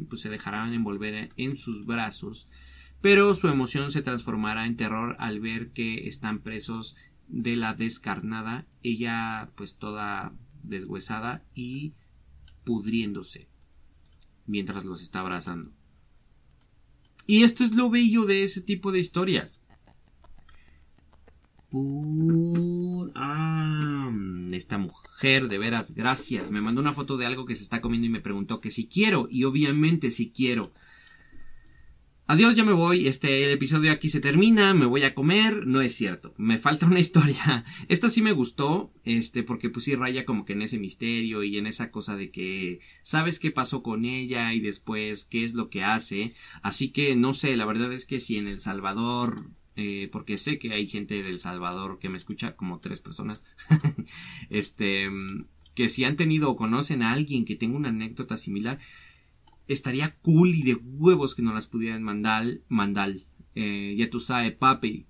pues 0.09 0.23
se 0.23 0.31
dejarán 0.31 0.73
envolver 0.73 1.31
en 1.37 1.57
sus 1.57 1.85
brazos. 1.85 2.49
Pero 3.01 3.35
su 3.35 3.49
emoción 3.49 3.93
se 3.93 4.03
transformará 4.03 4.67
en 4.67 4.77
terror 4.77 5.17
al 5.19 5.41
ver 5.41 5.71
que 5.71 6.09
están 6.09 6.41
presos 6.41 6.97
de 7.29 7.57
la 7.57 7.75
descarnada, 7.75 8.67
ella 8.83 9.53
pues 9.55 9.77
toda 9.77 10.35
deshuesada 10.63 11.45
y 11.55 11.95
pudriéndose 12.65 13.49
mientras 14.47 14.85
los 14.85 15.03
está 15.03 15.21
abrazando. 15.21 15.71
Y 17.27 17.43
esto 17.43 17.63
es 17.63 17.75
lo 17.75 17.91
bello 17.91 18.25
de 18.25 18.43
ese 18.43 18.63
tipo 18.63 18.91
de 18.91 18.99
historias. 18.99 19.63
Ah, 23.15 24.11
esta 24.53 24.79
mujer, 24.79 25.49
de 25.49 25.59
veras, 25.59 25.95
gracias. 25.95 26.51
Me 26.51 26.61
mandó 26.61 26.81
una 26.81 26.95
foto 26.95 27.17
de 27.17 27.27
algo 27.27 27.45
que 27.45 27.55
se 27.55 27.63
está 27.63 27.81
comiendo 27.81 28.07
y 28.07 28.11
me 28.11 28.21
preguntó 28.21 28.61
que 28.61 28.71
si 28.71 28.87
quiero. 28.89 29.29
Y 29.31 29.45
obviamente 29.45 30.11
si 30.11 30.31
quiero. 30.31 30.73
Adiós, 32.27 32.57
ya 32.57 32.65
me 32.65 32.73
voy. 32.73 33.07
Este 33.09 33.51
episodio 33.53 33.93
aquí 33.93 34.09
se 34.09 34.21
termina. 34.21 34.73
Me 34.75 34.87
voy 34.87 35.03
a 35.03 35.15
comer. 35.15 35.67
No 35.67 35.81
es 35.83 35.95
cierto. 35.95 36.35
Me 36.39 36.59
falta 36.59 36.87
una 36.87 37.01
historia. 37.07 37.65
Esta 37.89 38.09
sí 38.09 38.23
me 38.23 38.33
gustó. 38.33 38.93
Este, 39.05 39.43
porque 39.43 39.69
pues 39.69 39.85
sí 39.85 39.95
raya 39.95 40.25
como 40.25 40.45
que 40.47 40.55
en 40.55 40.63
ese 40.63 40.79
misterio 40.79 41.43
y 41.43 41.59
en 41.59 41.67
esa 41.67 41.91
cosa 41.91 42.17
de 42.17 42.31
que 42.31 42.81
sabes 43.03 43.39
qué 43.39 43.51
pasó 43.51 43.83
con 43.83 44.05
ella 44.07 44.55
y 44.55 44.61
después 44.61 45.25
qué 45.25 45.45
es 45.45 45.55
lo 45.55 45.69
que 45.69 45.85
hace. 45.85 46.35
Así 46.63 46.91
que 46.91 47.15
no 47.17 47.35
sé, 47.35 47.57
la 47.57 47.67
verdad 47.67 47.93
es 47.93 48.07
que 48.07 48.21
si 48.21 48.37
en 48.37 48.47
El 48.47 48.61
Salvador 48.61 49.51
eh, 49.81 50.09
porque 50.11 50.39
sé 50.39 50.59
que 50.59 50.73
hay 50.73 50.89
gente 50.89 51.23
del 51.23 51.39
Salvador 51.39 52.01
que 52.01 52.09
me 52.09 52.17
escucha, 52.17 52.57
como 52.57 52.81
tres 52.81 52.99
personas, 53.01 53.45
este, 54.51 55.09
que 55.77 55.89
si 55.89 56.03
han 56.03 56.17
tenido 56.17 56.51
o 56.51 56.57
conocen 56.57 57.01
a 57.01 57.13
alguien 57.13 57.45
que 57.45 57.55
tenga 57.55 57.77
una 57.77 57.91
anécdota 57.91 58.37
similar, 58.37 58.81
estaría 59.69 60.17
cool 60.17 60.53
y 60.53 60.65
de 60.65 60.75
huevos 60.75 61.37
que 61.37 61.43
nos 61.43 61.55
las 61.55 61.69
pudieran 61.69 62.03
mandar, 62.03 62.45
mandar, 62.67 63.15
eh, 63.55 63.95
ya 63.97 64.11
tú 64.11 64.19
sabes, 64.19 64.53
papi, 64.53 65.07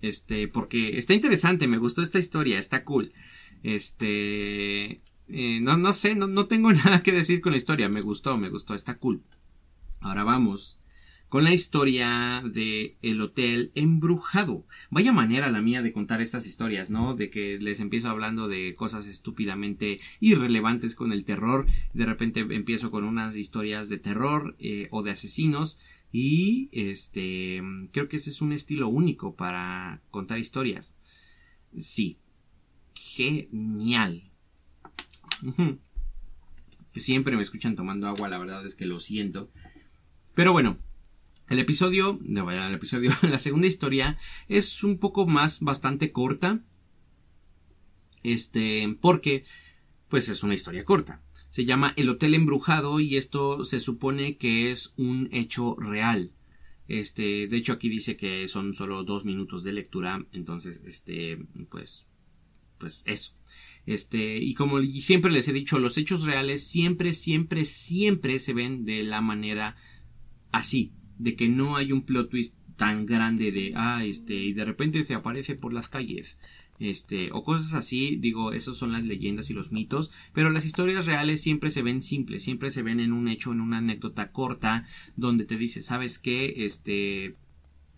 este, 0.00 0.48
porque 0.48 0.96
está 0.96 1.12
interesante, 1.12 1.68
me 1.68 1.76
gustó 1.76 2.00
esta 2.00 2.18
historia, 2.18 2.58
está 2.58 2.84
cool, 2.84 3.12
este, 3.62 5.02
eh, 5.28 5.60
no, 5.60 5.76
no 5.76 5.92
sé, 5.92 6.16
no, 6.16 6.26
no 6.26 6.46
tengo 6.46 6.72
nada 6.72 7.02
que 7.02 7.12
decir 7.12 7.42
con 7.42 7.52
la 7.52 7.58
historia, 7.58 7.90
me 7.90 8.00
gustó, 8.00 8.38
me 8.38 8.48
gustó, 8.48 8.72
está 8.72 8.96
cool. 8.96 9.22
Ahora 10.00 10.24
vamos 10.24 10.80
con 11.28 11.44
la 11.44 11.52
historia 11.52 12.42
de 12.44 12.96
el 13.02 13.20
hotel 13.20 13.72
embrujado. 13.74 14.66
Vaya 14.90 15.12
manera 15.12 15.50
la 15.50 15.60
mía 15.60 15.82
de 15.82 15.92
contar 15.92 16.20
estas 16.20 16.46
historias, 16.46 16.90
¿no? 16.90 17.14
De 17.14 17.30
que 17.30 17.58
les 17.60 17.80
empiezo 17.80 18.08
hablando 18.08 18.48
de 18.48 18.74
cosas 18.74 19.06
estúpidamente 19.06 20.00
irrelevantes 20.20 20.94
con 20.94 21.12
el 21.12 21.24
terror, 21.24 21.66
de 21.92 22.06
repente 22.06 22.40
empiezo 22.40 22.90
con 22.90 23.04
unas 23.04 23.36
historias 23.36 23.88
de 23.88 23.98
terror 23.98 24.56
eh, 24.58 24.88
o 24.90 25.02
de 25.02 25.10
asesinos 25.10 25.78
y 26.12 26.68
este 26.72 27.62
creo 27.92 28.08
que 28.08 28.16
ese 28.16 28.30
es 28.30 28.40
un 28.40 28.52
estilo 28.52 28.88
único 28.88 29.34
para 29.34 30.02
contar 30.10 30.38
historias. 30.38 30.96
Sí. 31.76 32.18
Genial. 32.94 34.30
que 36.92 37.00
siempre 37.00 37.36
me 37.36 37.42
escuchan 37.42 37.76
tomando 37.76 38.06
agua, 38.06 38.28
la 38.28 38.38
verdad 38.38 38.64
es 38.64 38.74
que 38.74 38.86
lo 38.86 39.00
siento. 39.00 39.50
Pero 40.34 40.52
bueno, 40.52 40.78
el 41.48 41.58
episodio, 41.58 42.18
no, 42.22 42.50
el 42.50 42.74
episodio, 42.74 43.12
la 43.22 43.38
segunda 43.38 43.66
historia 43.66 44.18
es 44.48 44.82
un 44.82 44.98
poco 44.98 45.26
más, 45.26 45.60
bastante 45.60 46.12
corta. 46.12 46.64
Este, 48.22 48.96
porque, 49.00 49.44
pues 50.08 50.28
es 50.28 50.42
una 50.42 50.54
historia 50.54 50.84
corta. 50.84 51.22
Se 51.50 51.64
llama 51.64 51.94
El 51.96 52.08
Hotel 52.08 52.34
Embrujado 52.34 52.98
y 52.98 53.16
esto 53.16 53.64
se 53.64 53.78
supone 53.78 54.36
que 54.36 54.72
es 54.72 54.92
un 54.96 55.28
hecho 55.32 55.76
real. 55.78 56.32
Este, 56.88 57.46
de 57.46 57.56
hecho 57.56 57.72
aquí 57.72 57.88
dice 57.88 58.16
que 58.16 58.46
son 58.48 58.74
solo 58.74 59.04
dos 59.04 59.24
minutos 59.24 59.64
de 59.64 59.72
lectura, 59.72 60.24
entonces, 60.32 60.82
este, 60.84 61.38
pues, 61.70 62.06
pues 62.78 63.02
eso. 63.06 63.34
Este, 63.86 64.38
y 64.38 64.54
como 64.54 64.82
siempre 64.82 65.30
les 65.30 65.46
he 65.48 65.52
dicho, 65.52 65.78
los 65.78 65.96
hechos 65.96 66.24
reales 66.24 66.66
siempre, 66.66 67.12
siempre, 67.12 67.64
siempre 67.64 68.38
se 68.38 68.52
ven 68.52 68.84
de 68.84 69.04
la 69.04 69.20
manera 69.20 69.76
así, 70.52 70.92
de 71.18 71.34
que 71.34 71.48
no 71.48 71.76
hay 71.76 71.92
un 71.92 72.02
plot 72.02 72.30
twist 72.30 72.54
tan 72.76 73.06
grande 73.06 73.52
de, 73.52 73.72
ah, 73.74 74.04
este, 74.04 74.34
y 74.34 74.52
de 74.52 74.64
repente 74.64 75.04
se 75.04 75.14
aparece 75.14 75.54
por 75.54 75.72
las 75.72 75.88
calles 75.88 76.36
este, 76.78 77.30
o 77.32 77.42
cosas 77.42 77.74
así, 77.74 78.16
digo, 78.16 78.52
esos 78.52 78.78
son 78.78 78.92
las 78.92 79.04
leyendas 79.04 79.50
y 79.50 79.54
los 79.54 79.72
mitos, 79.72 80.10
pero 80.32 80.50
las 80.50 80.64
historias 80.64 81.06
reales 81.06 81.42
siempre 81.42 81.70
se 81.70 81.82
ven 81.82 82.02
simples, 82.02 82.42
siempre 82.42 82.70
se 82.70 82.82
ven 82.82 83.00
en 83.00 83.12
un 83.12 83.28
hecho, 83.28 83.52
en 83.52 83.60
una 83.60 83.78
anécdota 83.78 84.30
corta, 84.30 84.84
donde 85.16 85.44
te 85.44 85.56
dice, 85.56 85.82
¿sabes 85.82 86.18
qué? 86.18 86.64
Este, 86.64 87.36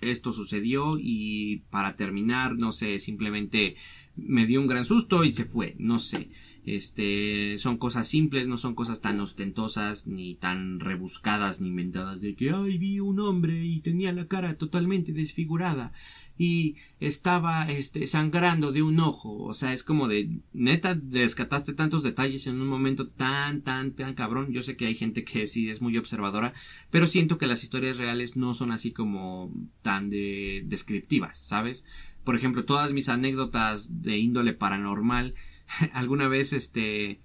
esto 0.01 0.33
sucedió 0.33 0.99
y 0.99 1.63
para 1.71 1.97
terminar, 1.97 2.57
no 2.57 2.73
sé, 2.73 2.99
simplemente 2.99 3.77
me 4.17 4.47
dio 4.47 4.61
un 4.61 4.67
gran 4.67 4.85
susto 4.85 5.25
y 5.25 5.33
se 5.33 5.45
fue, 5.45 5.75
no 5.79 5.99
sé. 5.99 6.29
Este, 6.65 7.57
son 7.59 7.79
cosas 7.79 8.07
simples, 8.07 8.47
no 8.47 8.59
son 8.59 8.75
cosas 8.75 9.01
tan 9.01 9.19
ostentosas, 9.21 10.07
ni 10.07 10.35
tan 10.35 10.81
rebuscadas, 10.81 11.61
ni 11.61 11.69
inventadas 11.69 12.21
de 12.21 12.35
que, 12.35 12.51
ay, 12.51 12.77
vi 12.77 13.01
un 13.01 13.21
hombre 13.21 13.65
y 13.65 13.81
tenía 13.81 14.13
la 14.13 14.29
cara 14.29 14.59
totalmente 14.59 15.13
desfigurada 15.13 15.93
y 16.39 16.77
estaba 17.01 17.69
este 17.69 18.07
sangrando 18.07 18.71
de 18.71 18.83
un 18.83 19.01
ojo, 19.01 19.43
o 19.43 19.55
sea, 19.55 19.73
es 19.73 19.83
como 19.83 20.07
de 20.07 20.39
neta 20.53 20.99
rescataste 21.11 21.75
tantos 21.75 22.05
detalles 22.05 22.47
en 22.47 22.61
un 22.61 22.69
momento 22.69 23.09
tan 23.09 23.63
tan 23.63 23.93
tan 23.93 24.15
cabrón. 24.15 24.53
Yo 24.53 24.63
sé 24.63 24.77
que 24.77 24.87
hay 24.87 24.95
gente 24.95 25.25
que 25.25 25.49
sí 25.49 25.69
es 25.69 25.83
muy 25.83 25.99
observadora, 25.99 26.55
pero 26.91 27.09
siento 27.09 27.39
que 27.39 27.49
las 27.49 27.65
historias 27.65 27.99
reales 27.99 28.37
no 28.37 28.55
son 28.55 28.71
así 28.71 28.93
como 28.93 29.53
tan 29.83 30.11
de 30.11 30.63
descriptivas, 30.65 31.39
¿sabes? 31.39 31.85
Por 32.23 32.37
ejemplo, 32.37 32.65
todas 32.65 32.93
mis 32.93 33.09
anécdotas 33.09 34.03
de 34.03 34.19
índole 34.19 34.53
paranormal 34.53 35.35
alguna 35.93 36.29
vez 36.29 36.53
este 36.53 37.21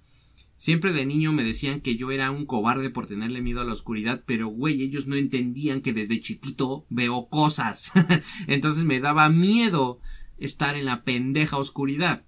Siempre 0.56 0.92
de 0.92 1.04
niño 1.04 1.32
me 1.32 1.44
decían 1.44 1.80
que 1.80 1.96
yo 1.96 2.10
era 2.10 2.30
un 2.30 2.46
cobarde 2.46 2.90
por 2.90 3.06
tenerle 3.06 3.42
miedo 3.42 3.60
a 3.60 3.64
la 3.64 3.72
oscuridad, 3.72 4.22
pero 4.26 4.48
güey, 4.48 4.82
ellos 4.82 5.06
no 5.06 5.16
entendían 5.16 5.80
que 5.80 5.92
desde 5.92 6.20
chiquito 6.20 6.86
veo 6.90 7.28
cosas. 7.28 7.90
Entonces 8.46 8.84
me 8.84 9.00
daba 9.00 9.28
miedo 9.28 10.00
estar 10.38 10.76
en 10.76 10.84
la 10.84 11.04
pendeja 11.04 11.56
oscuridad. 11.56 12.24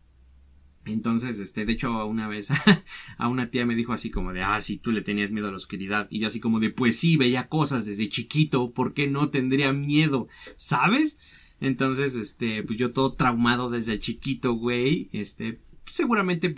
Entonces, 0.87 1.41
este, 1.41 1.65
de 1.65 1.73
hecho, 1.73 2.07
una 2.07 2.29
vez 2.29 2.49
a 3.19 3.29
una 3.29 3.51
tía 3.51 3.67
me 3.67 3.75
dijo 3.75 3.93
así 3.93 4.11
como 4.11 4.33
de, 4.33 4.43
ah, 4.43 4.61
si 4.61 4.79
tú 4.79 4.93
le 4.93 5.03
tenías 5.03 5.31
miedo 5.31 5.49
a 5.49 5.51
la 5.51 5.57
oscuridad. 5.57 6.07
Y 6.11 6.21
yo 6.21 6.29
así 6.29 6.41
como 6.41 6.61
de, 6.61 6.71
pues 6.71 6.99
sí, 6.99 7.17
veía 7.17 7.49
cosas 7.49 7.85
desde 7.85 8.09
chiquito, 8.09 8.73
¿por 8.73 8.95
qué 8.95 9.09
no 9.09 9.31
tendría 9.31 9.73
miedo? 9.73 10.29
¿Sabes? 10.57 11.19
Entonces, 11.61 12.15
este, 12.15 12.63
pues 12.63 12.79
yo 12.79 12.93
todo 12.93 13.15
traumado 13.15 13.71
desde 13.71 13.99
chiquito, 13.99 14.53
güey, 14.53 15.09
este, 15.13 15.61
seguramente 15.87 16.55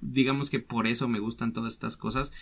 digamos 0.00 0.50
que 0.50 0.60
por 0.60 0.86
eso 0.86 1.08
me 1.08 1.20
gustan 1.20 1.52
todas 1.52 1.72
estas 1.72 1.96
cosas. 1.96 2.32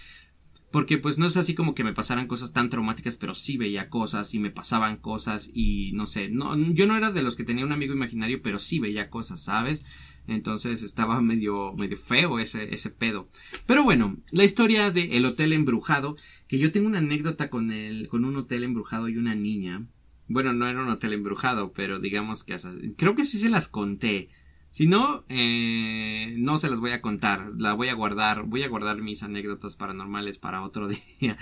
Porque 0.70 0.98
pues 0.98 1.18
no 1.18 1.26
es 1.26 1.36
así 1.36 1.54
como 1.54 1.74
que 1.74 1.82
me 1.82 1.92
pasaran 1.92 2.28
cosas 2.28 2.52
tan 2.52 2.70
traumáticas, 2.70 3.16
pero 3.16 3.34
sí 3.34 3.56
veía 3.56 3.88
cosas 3.88 4.34
y 4.34 4.38
me 4.38 4.50
pasaban 4.50 4.98
cosas 4.98 5.50
y 5.52 5.90
no 5.94 6.06
sé, 6.06 6.28
no, 6.28 6.56
yo 6.56 6.86
no 6.86 6.96
era 6.96 7.10
de 7.10 7.22
los 7.22 7.34
que 7.34 7.42
tenía 7.42 7.64
un 7.64 7.72
amigo 7.72 7.92
imaginario, 7.92 8.40
pero 8.40 8.60
sí 8.60 8.78
veía 8.78 9.10
cosas, 9.10 9.42
¿sabes? 9.42 9.82
Entonces 10.28 10.84
estaba 10.84 11.20
medio, 11.20 11.72
medio 11.72 11.96
feo 11.96 12.38
ese, 12.38 12.72
ese 12.72 12.90
pedo. 12.90 13.28
Pero 13.66 13.82
bueno, 13.82 14.16
la 14.30 14.44
historia 14.44 14.92
de 14.92 15.16
El 15.16 15.24
Hotel 15.24 15.52
Embrujado, 15.52 16.16
que 16.46 16.58
yo 16.58 16.70
tengo 16.70 16.86
una 16.86 16.98
anécdota 16.98 17.50
con 17.50 17.72
el, 17.72 18.06
con 18.06 18.24
un 18.24 18.36
hotel 18.36 18.62
embrujado 18.62 19.08
y 19.08 19.16
una 19.16 19.34
niña. 19.34 19.86
Bueno, 20.28 20.52
no 20.52 20.68
era 20.68 20.84
un 20.84 20.90
hotel 20.90 21.14
embrujado, 21.14 21.72
pero 21.72 21.98
digamos 21.98 22.44
que 22.44 22.54
creo 22.96 23.16
que 23.16 23.24
sí 23.24 23.38
se 23.38 23.48
las 23.48 23.66
conté. 23.66 24.28
Si 24.70 24.86
no, 24.86 25.24
eh, 25.28 26.34
no 26.38 26.58
se 26.58 26.70
las 26.70 26.78
voy 26.80 26.92
a 26.92 27.02
contar. 27.02 27.50
La 27.58 27.74
voy 27.74 27.88
a 27.88 27.94
guardar. 27.94 28.44
Voy 28.44 28.62
a 28.62 28.68
guardar 28.68 29.02
mis 29.02 29.22
anécdotas 29.22 29.76
paranormales 29.76 30.38
para 30.38 30.62
otro 30.62 30.88
día. 31.20 31.36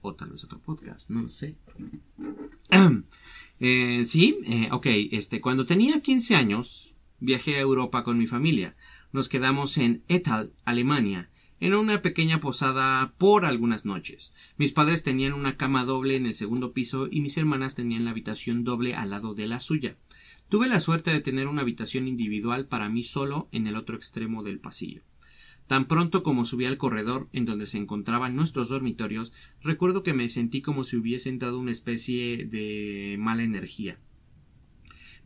O 0.00 0.14
tal 0.14 0.30
vez 0.30 0.44
otro 0.44 0.60
podcast, 0.60 1.10
no 1.10 1.22
lo 1.22 1.28
sé. 1.28 1.56
eh, 3.60 4.04
sí, 4.04 4.38
eh, 4.46 4.68
ok. 4.70 4.86
Este, 5.10 5.40
cuando 5.40 5.66
tenía 5.66 6.00
15 6.00 6.36
años, 6.36 6.94
viajé 7.18 7.56
a 7.56 7.60
Europa 7.60 8.04
con 8.04 8.16
mi 8.16 8.28
familia. 8.28 8.76
Nos 9.12 9.28
quedamos 9.28 9.76
en 9.76 10.04
Etal, 10.06 10.52
Alemania, 10.64 11.30
en 11.58 11.74
una 11.74 12.00
pequeña 12.00 12.38
posada 12.40 13.14
por 13.18 13.44
algunas 13.44 13.84
noches. 13.84 14.34
Mis 14.56 14.72
padres 14.72 15.02
tenían 15.02 15.32
una 15.32 15.56
cama 15.56 15.84
doble 15.84 16.14
en 16.14 16.26
el 16.26 16.34
segundo 16.34 16.72
piso 16.72 17.08
y 17.10 17.20
mis 17.22 17.36
hermanas 17.36 17.74
tenían 17.74 18.04
la 18.04 18.12
habitación 18.12 18.62
doble 18.62 18.94
al 18.94 19.10
lado 19.10 19.34
de 19.34 19.48
la 19.48 19.58
suya. 19.58 19.96
Tuve 20.48 20.68
la 20.68 20.80
suerte 20.80 21.10
de 21.10 21.20
tener 21.20 21.46
una 21.46 21.60
habitación 21.60 22.08
individual 22.08 22.66
para 22.66 22.88
mí 22.88 23.02
solo 23.02 23.48
en 23.52 23.66
el 23.66 23.76
otro 23.76 23.96
extremo 23.96 24.42
del 24.42 24.60
pasillo. 24.60 25.02
Tan 25.66 25.86
pronto 25.86 26.22
como 26.22 26.46
subí 26.46 26.64
al 26.64 26.78
corredor 26.78 27.28
en 27.34 27.44
donde 27.44 27.66
se 27.66 27.76
encontraban 27.76 28.34
nuestros 28.34 28.70
dormitorios, 28.70 29.34
recuerdo 29.60 30.02
que 30.02 30.14
me 30.14 30.30
sentí 30.30 30.62
como 30.62 30.84
si 30.84 30.96
hubiese 30.96 31.28
entrado 31.28 31.58
una 31.58 31.72
especie 31.72 32.46
de 32.46 33.16
mala 33.18 33.42
energía. 33.42 34.00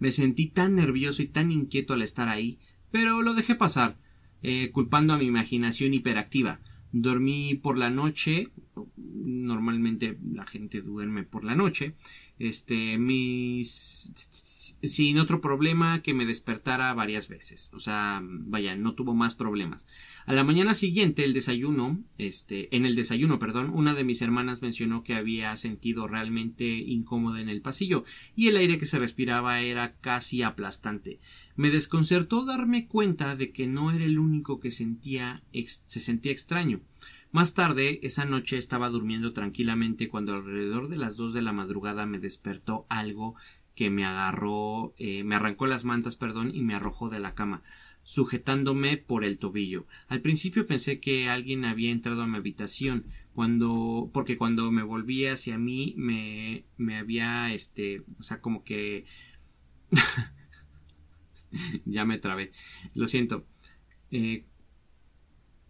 Me 0.00 0.10
sentí 0.10 0.48
tan 0.48 0.74
nervioso 0.74 1.22
y 1.22 1.26
tan 1.26 1.52
inquieto 1.52 1.94
al 1.94 2.02
estar 2.02 2.28
ahí, 2.28 2.58
pero 2.90 3.22
lo 3.22 3.34
dejé 3.34 3.54
pasar, 3.54 4.00
eh, 4.42 4.70
culpando 4.72 5.14
a 5.14 5.18
mi 5.18 5.26
imaginación 5.26 5.94
hiperactiva. 5.94 6.60
Dormí 6.90 7.54
por 7.54 7.78
la 7.78 7.90
noche, 7.90 8.48
normalmente 8.96 10.18
la 10.28 10.46
gente 10.46 10.82
duerme 10.82 11.22
por 11.22 11.44
la 11.44 11.54
noche, 11.54 11.94
este, 12.42 12.98
sin 14.82 15.18
otro 15.18 15.40
problema 15.40 16.02
que 16.02 16.12
me 16.12 16.26
despertara 16.26 16.92
varias 16.92 17.28
veces. 17.28 17.70
O 17.72 17.80
sea, 17.80 18.20
vaya, 18.22 18.74
no 18.74 18.94
tuvo 18.94 19.14
más 19.14 19.34
problemas. 19.34 19.86
A 20.26 20.32
la 20.32 20.42
mañana 20.42 20.74
siguiente, 20.74 21.24
el 21.24 21.34
desayuno, 21.34 22.02
este, 22.18 22.74
en 22.76 22.84
el 22.84 22.96
desayuno, 22.96 23.38
perdón, 23.38 23.70
una 23.72 23.94
de 23.94 24.04
mis 24.04 24.22
hermanas 24.22 24.60
mencionó 24.62 25.04
que 25.04 25.14
había 25.14 25.56
sentido 25.56 26.08
realmente 26.08 26.64
incómoda 26.64 27.40
en 27.40 27.48
el 27.48 27.62
pasillo 27.62 28.04
y 28.34 28.48
el 28.48 28.56
aire 28.56 28.78
que 28.78 28.86
se 28.86 28.98
respiraba 28.98 29.60
era 29.60 29.94
casi 30.00 30.42
aplastante. 30.42 31.20
Me 31.54 31.70
desconcertó 31.70 32.44
darme 32.44 32.86
cuenta 32.88 33.36
de 33.36 33.52
que 33.52 33.66
no 33.66 33.92
era 33.92 34.04
el 34.04 34.18
único 34.18 34.58
que 34.58 34.70
sentía, 34.70 35.44
se 35.86 36.00
sentía 36.00 36.32
extraño. 36.32 36.80
Más 37.32 37.54
tarde, 37.54 37.98
esa 38.02 38.26
noche 38.26 38.58
estaba 38.58 38.90
durmiendo 38.90 39.32
tranquilamente 39.32 40.10
cuando 40.10 40.34
alrededor 40.34 40.88
de 40.88 40.98
las 40.98 41.16
dos 41.16 41.32
de 41.32 41.40
la 41.40 41.54
madrugada 41.54 42.04
me 42.04 42.18
despertó 42.18 42.84
algo 42.90 43.36
que 43.74 43.88
me 43.88 44.04
agarró, 44.04 44.92
eh, 44.98 45.24
me 45.24 45.34
arrancó 45.34 45.66
las 45.66 45.86
mantas, 45.86 46.16
perdón, 46.16 46.54
y 46.54 46.60
me 46.60 46.74
arrojó 46.74 47.08
de 47.08 47.20
la 47.20 47.34
cama, 47.34 47.62
sujetándome 48.02 48.98
por 48.98 49.24
el 49.24 49.38
tobillo. 49.38 49.86
Al 50.08 50.20
principio 50.20 50.66
pensé 50.66 51.00
que 51.00 51.30
alguien 51.30 51.64
había 51.64 51.90
entrado 51.90 52.20
a 52.22 52.26
mi 52.26 52.36
habitación, 52.36 53.06
cuando, 53.32 54.10
porque 54.12 54.36
cuando 54.36 54.70
me 54.70 54.82
volví 54.82 55.24
hacia 55.24 55.56
mí, 55.56 55.94
me, 55.96 56.66
me 56.76 56.98
había, 56.98 57.54
este, 57.54 58.04
o 58.18 58.22
sea, 58.22 58.42
como 58.42 58.62
que, 58.62 59.06
ya 61.86 62.04
me 62.04 62.18
trabé, 62.18 62.52
lo 62.94 63.06
siento, 63.06 63.46
eh... 64.10 64.44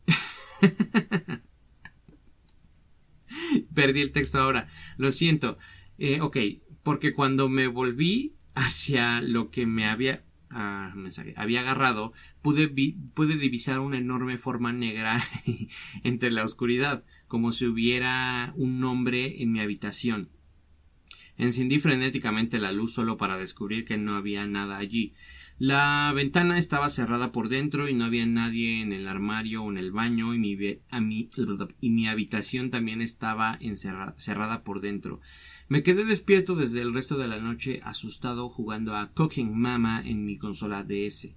Perdí 3.74 4.00
el 4.00 4.12
texto 4.12 4.38
ahora. 4.38 4.68
Lo 4.96 5.12
siento. 5.12 5.58
Eh, 5.98 6.20
ok, 6.20 6.36
porque 6.82 7.12
cuando 7.14 7.48
me 7.48 7.66
volví 7.66 8.34
hacia 8.54 9.20
lo 9.22 9.50
que 9.50 9.66
me 9.66 9.86
había 9.86 10.24
ah, 10.50 10.94
había 11.36 11.60
agarrado, 11.60 12.12
pude, 12.42 12.68
pude 13.14 13.36
divisar 13.36 13.78
una 13.80 13.98
enorme 13.98 14.38
forma 14.38 14.72
negra 14.72 15.22
entre 16.04 16.30
la 16.30 16.44
oscuridad, 16.44 17.04
como 17.28 17.52
si 17.52 17.66
hubiera 17.66 18.52
un 18.56 18.82
hombre 18.84 19.42
en 19.42 19.52
mi 19.52 19.60
habitación. 19.60 20.30
Encendí 21.38 21.80
frenéticamente 21.80 22.58
la 22.58 22.72
luz 22.72 22.92
solo 22.92 23.16
para 23.16 23.38
descubrir 23.38 23.84
que 23.84 23.96
no 23.96 24.14
había 24.14 24.46
nada 24.46 24.76
allí. 24.76 25.14
La 25.58 26.12
ventana 26.14 26.58
estaba 26.58 26.88
cerrada 26.88 27.30
por 27.30 27.48
dentro 27.48 27.88
y 27.88 27.94
no 27.94 28.04
había 28.04 28.26
nadie 28.26 28.82
en 28.82 28.92
el 28.92 29.06
armario 29.06 29.62
o 29.62 29.70
en 29.70 29.78
el 29.78 29.92
baño 29.92 30.34
y 30.34 30.38
mi, 30.38 30.58
y 31.80 31.90
mi 31.90 32.06
habitación 32.08 32.70
también 32.70 33.00
estaba 33.00 33.58
cerrada 34.16 34.64
por 34.64 34.80
dentro. 34.80 35.20
Me 35.68 35.82
quedé 35.82 36.04
despierto 36.04 36.56
desde 36.56 36.82
el 36.82 36.92
resto 36.92 37.16
de 37.16 37.28
la 37.28 37.38
noche 37.38 37.80
asustado 37.84 38.48
jugando 38.48 38.96
a 38.96 39.12
Cooking 39.12 39.56
Mama 39.56 40.02
en 40.04 40.24
mi 40.24 40.36
consola 40.36 40.84
DS. 40.84 41.30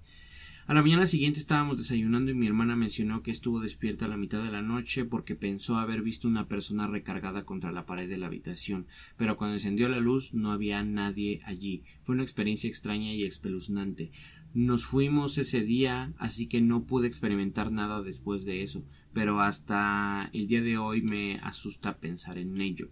A 0.68 0.74
la 0.74 0.82
mañana 0.82 1.06
siguiente 1.06 1.38
estábamos 1.38 1.78
desayunando 1.78 2.32
y 2.32 2.34
mi 2.34 2.48
hermana 2.48 2.74
mencionó 2.74 3.22
que 3.22 3.30
estuvo 3.30 3.60
despierta 3.60 4.06
a 4.06 4.08
la 4.08 4.16
mitad 4.16 4.42
de 4.42 4.50
la 4.50 4.62
noche 4.62 5.04
porque 5.04 5.36
pensó 5.36 5.76
haber 5.76 6.02
visto 6.02 6.26
una 6.26 6.48
persona 6.48 6.88
recargada 6.88 7.44
contra 7.44 7.70
la 7.70 7.86
pared 7.86 8.08
de 8.08 8.18
la 8.18 8.26
habitación, 8.26 8.88
pero 9.16 9.36
cuando 9.36 9.54
encendió 9.54 9.88
la 9.88 10.00
luz 10.00 10.34
no 10.34 10.50
había 10.50 10.82
nadie 10.82 11.40
allí. 11.44 11.84
Fue 12.02 12.16
una 12.16 12.24
experiencia 12.24 12.66
extraña 12.66 13.14
y 13.14 13.22
espeluznante. 13.22 14.10
Nos 14.54 14.84
fuimos 14.86 15.38
ese 15.38 15.60
día, 15.60 16.12
así 16.18 16.48
que 16.48 16.60
no 16.60 16.84
pude 16.84 17.06
experimentar 17.06 17.70
nada 17.70 18.02
después 18.02 18.44
de 18.44 18.62
eso, 18.62 18.84
pero 19.12 19.40
hasta 19.40 20.30
el 20.32 20.48
día 20.48 20.62
de 20.62 20.78
hoy 20.78 21.00
me 21.00 21.36
asusta 21.44 21.98
pensar 21.98 22.38
en 22.38 22.60
ello. 22.60 22.90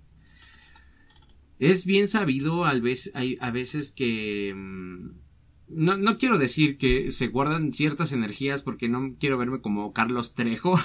Es 1.58 1.87
bien 1.87 2.06
sabido 2.06 2.66
a 2.66 2.74
veces 2.78 3.90
que 3.90 4.54
mm, 4.54 5.23
no, 5.68 5.96
no 5.96 6.18
quiero 6.18 6.38
decir 6.38 6.77
que 6.77 7.11
se 7.11 7.29
guardan 7.29 7.72
ciertas 7.72 8.12
energías 8.12 8.62
porque 8.62 8.88
no 8.88 9.14
quiero 9.18 9.38
verme 9.38 9.61
como 9.61 9.92
Carlos 9.92 10.35
Trejo. 10.35 10.79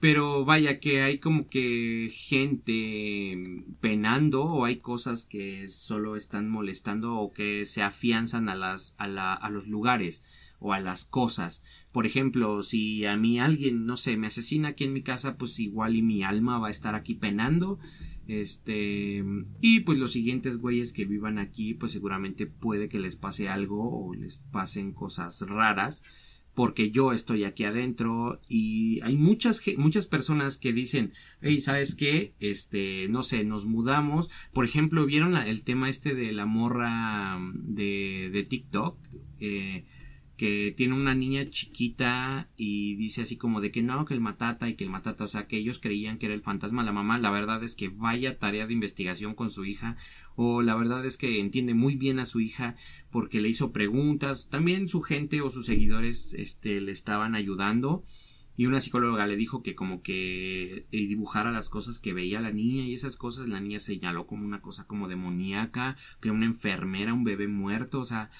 pero 0.00 0.44
vaya 0.44 0.80
que 0.80 1.02
hay 1.02 1.18
como 1.18 1.46
que 1.46 2.08
gente 2.10 3.64
penando 3.80 4.44
o 4.44 4.64
hay 4.64 4.76
cosas 4.76 5.26
que 5.26 5.68
solo 5.68 6.16
están 6.16 6.48
molestando 6.48 7.16
o 7.16 7.32
que 7.32 7.66
se 7.66 7.82
afianzan 7.82 8.48
a 8.48 8.54
las 8.54 8.94
a, 8.98 9.08
la, 9.08 9.34
a 9.34 9.50
los 9.50 9.66
lugares 9.66 10.24
o 10.58 10.72
a 10.72 10.80
las 10.80 11.04
cosas. 11.04 11.62
Por 11.92 12.06
ejemplo, 12.06 12.62
si 12.62 13.04
a 13.04 13.16
mí 13.18 13.38
alguien, 13.38 13.84
no 13.84 13.98
sé, 13.98 14.16
me 14.16 14.28
asesina 14.28 14.68
aquí 14.68 14.84
en 14.84 14.94
mi 14.94 15.02
casa, 15.02 15.36
pues 15.36 15.60
igual 15.60 15.96
y 15.96 16.02
mi 16.02 16.22
alma 16.22 16.58
va 16.58 16.68
a 16.68 16.70
estar 16.70 16.94
aquí 16.94 17.14
penando 17.14 17.78
este, 18.26 19.24
y 19.60 19.80
pues 19.80 19.98
los 19.98 20.12
siguientes 20.12 20.58
güeyes 20.58 20.92
que 20.92 21.04
vivan 21.04 21.38
aquí, 21.38 21.74
pues 21.74 21.92
seguramente 21.92 22.46
puede 22.46 22.88
que 22.88 23.00
les 23.00 23.16
pase 23.16 23.48
algo 23.48 24.06
o 24.06 24.14
les 24.14 24.38
pasen 24.38 24.92
cosas 24.92 25.42
raras, 25.42 26.04
porque 26.54 26.90
yo 26.90 27.12
estoy 27.12 27.44
aquí 27.44 27.64
adentro 27.64 28.40
y 28.48 29.00
hay 29.02 29.16
muchas, 29.16 29.60
muchas 29.76 30.06
personas 30.06 30.56
que 30.56 30.72
dicen, 30.72 31.12
hey, 31.42 31.60
¿sabes 31.60 31.94
qué? 31.94 32.34
Este, 32.40 33.08
no 33.08 33.22
sé, 33.22 33.44
nos 33.44 33.66
mudamos. 33.66 34.30
Por 34.52 34.64
ejemplo, 34.64 35.04
¿vieron 35.04 35.36
el 35.36 35.64
tema 35.64 35.90
este 35.90 36.14
de 36.14 36.32
la 36.32 36.46
morra 36.46 37.38
de, 37.54 38.30
de 38.32 38.42
TikTok? 38.44 38.96
Eh, 39.40 39.84
que 40.36 40.74
tiene 40.76 40.94
una 40.94 41.14
niña 41.14 41.48
chiquita 41.48 42.48
y 42.56 42.96
dice 42.96 43.22
así 43.22 43.36
como 43.36 43.60
de 43.60 43.70
que 43.70 43.82
no, 43.82 44.04
que 44.04 44.14
el 44.14 44.20
matata 44.20 44.68
y 44.68 44.74
que 44.74 44.84
el 44.84 44.90
matata, 44.90 45.24
o 45.24 45.28
sea, 45.28 45.46
que 45.46 45.56
ellos 45.56 45.78
creían 45.78 46.18
que 46.18 46.26
era 46.26 46.34
el 46.34 46.40
fantasma. 46.40 46.82
La 46.82 46.92
mamá, 46.92 47.18
la 47.18 47.30
verdad 47.30 47.62
es 47.62 47.74
que 47.76 47.88
vaya 47.88 48.38
tarea 48.38 48.66
de 48.66 48.72
investigación 48.72 49.34
con 49.34 49.50
su 49.50 49.64
hija 49.64 49.96
o 50.36 50.62
la 50.62 50.74
verdad 50.74 51.04
es 51.06 51.16
que 51.16 51.40
entiende 51.40 51.74
muy 51.74 51.94
bien 51.96 52.18
a 52.18 52.26
su 52.26 52.40
hija 52.40 52.74
porque 53.10 53.40
le 53.40 53.48
hizo 53.48 53.72
preguntas, 53.72 54.48
también 54.50 54.88
su 54.88 55.02
gente 55.02 55.40
o 55.40 55.50
sus 55.50 55.66
seguidores 55.66 56.34
este 56.34 56.80
le 56.80 56.92
estaban 56.92 57.34
ayudando 57.34 58.02
y 58.56 58.66
una 58.66 58.80
psicóloga 58.80 59.26
le 59.26 59.36
dijo 59.36 59.62
que 59.62 59.74
como 59.74 60.02
que 60.02 60.86
eh, 60.92 61.06
dibujara 61.06 61.50
las 61.50 61.68
cosas 61.68 61.98
que 61.98 62.12
veía 62.12 62.40
la 62.40 62.52
niña 62.52 62.84
y 62.84 62.94
esas 62.94 63.16
cosas 63.16 63.48
la 63.48 63.60
niña 63.60 63.80
señaló 63.80 64.26
como 64.26 64.44
una 64.44 64.60
cosa 64.60 64.86
como 64.86 65.08
demoníaca, 65.08 65.96
que 66.20 66.30
una 66.30 66.46
enfermera, 66.46 67.14
un 67.14 67.24
bebé 67.24 67.48
muerto, 67.48 68.00
o 68.00 68.04
sea, 68.04 68.30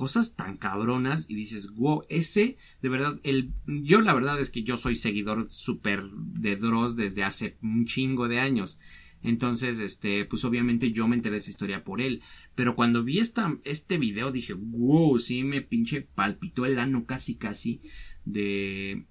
cosas 0.00 0.34
tan 0.34 0.56
cabronas 0.56 1.26
y 1.28 1.34
dices, 1.34 1.74
wow, 1.74 2.04
ese, 2.08 2.56
de 2.80 2.88
verdad, 2.88 3.20
el, 3.22 3.52
yo 3.66 4.00
la 4.00 4.14
verdad 4.14 4.40
es 4.40 4.48
que 4.48 4.62
yo 4.62 4.78
soy 4.78 4.96
seguidor 4.96 5.48
súper 5.50 6.04
de 6.10 6.56
Dross 6.56 6.96
desde 6.96 7.22
hace 7.22 7.58
un 7.60 7.84
chingo 7.84 8.26
de 8.26 8.40
años. 8.40 8.80
Entonces, 9.22 9.78
este, 9.78 10.24
pues 10.24 10.42
obviamente 10.46 10.90
yo 10.90 11.06
me 11.06 11.16
enteré 11.16 11.34
de 11.34 11.40
esa 11.40 11.50
historia 11.50 11.84
por 11.84 12.00
él. 12.00 12.22
Pero 12.54 12.76
cuando 12.76 13.04
vi 13.04 13.18
esta, 13.18 13.58
este 13.64 13.98
video 13.98 14.32
dije, 14.32 14.54
wow, 14.54 15.18
sí 15.18 15.44
me 15.44 15.60
pinche 15.60 16.00
palpitó 16.00 16.64
el 16.64 16.78
ano 16.78 17.04
casi 17.04 17.34
casi 17.34 17.82
de, 18.24 19.04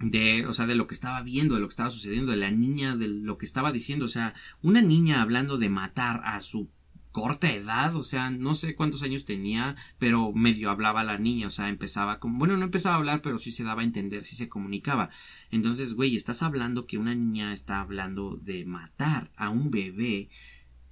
de, 0.00 0.46
o 0.46 0.54
sea, 0.54 0.66
de 0.66 0.76
lo 0.76 0.86
que 0.86 0.94
estaba 0.94 1.20
viendo, 1.20 1.56
de 1.56 1.60
lo 1.60 1.68
que 1.68 1.72
estaba 1.74 1.90
sucediendo, 1.90 2.32
de 2.32 2.38
la 2.38 2.50
niña, 2.50 2.96
de 2.96 3.08
lo 3.08 3.36
que 3.36 3.44
estaba 3.44 3.70
diciendo, 3.70 4.06
o 4.06 4.08
sea, 4.08 4.32
una 4.62 4.80
niña 4.80 5.20
hablando 5.20 5.58
de 5.58 5.68
matar 5.68 6.22
a 6.24 6.40
su 6.40 6.70
corta 7.16 7.50
edad, 7.50 7.96
o 7.96 8.02
sea, 8.02 8.28
no 8.28 8.54
sé 8.54 8.74
cuántos 8.74 9.02
años 9.02 9.24
tenía, 9.24 9.74
pero 9.98 10.34
medio 10.34 10.68
hablaba 10.68 11.02
la 11.02 11.16
niña, 11.16 11.46
o 11.46 11.50
sea, 11.50 11.70
empezaba 11.70 12.20
como, 12.20 12.36
bueno, 12.36 12.58
no 12.58 12.64
empezaba 12.64 12.96
a 12.96 12.98
hablar, 12.98 13.22
pero 13.22 13.38
sí 13.38 13.52
se 13.52 13.64
daba 13.64 13.80
a 13.80 13.86
entender, 13.86 14.22
sí 14.22 14.36
se 14.36 14.50
comunicaba. 14.50 15.08
Entonces, 15.50 15.94
güey, 15.94 16.14
estás 16.14 16.42
hablando 16.42 16.86
que 16.86 16.98
una 16.98 17.14
niña 17.14 17.54
está 17.54 17.80
hablando 17.80 18.36
de 18.36 18.66
matar 18.66 19.32
a 19.34 19.48
un 19.48 19.70
bebé, 19.70 20.28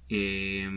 eh, 0.09 0.67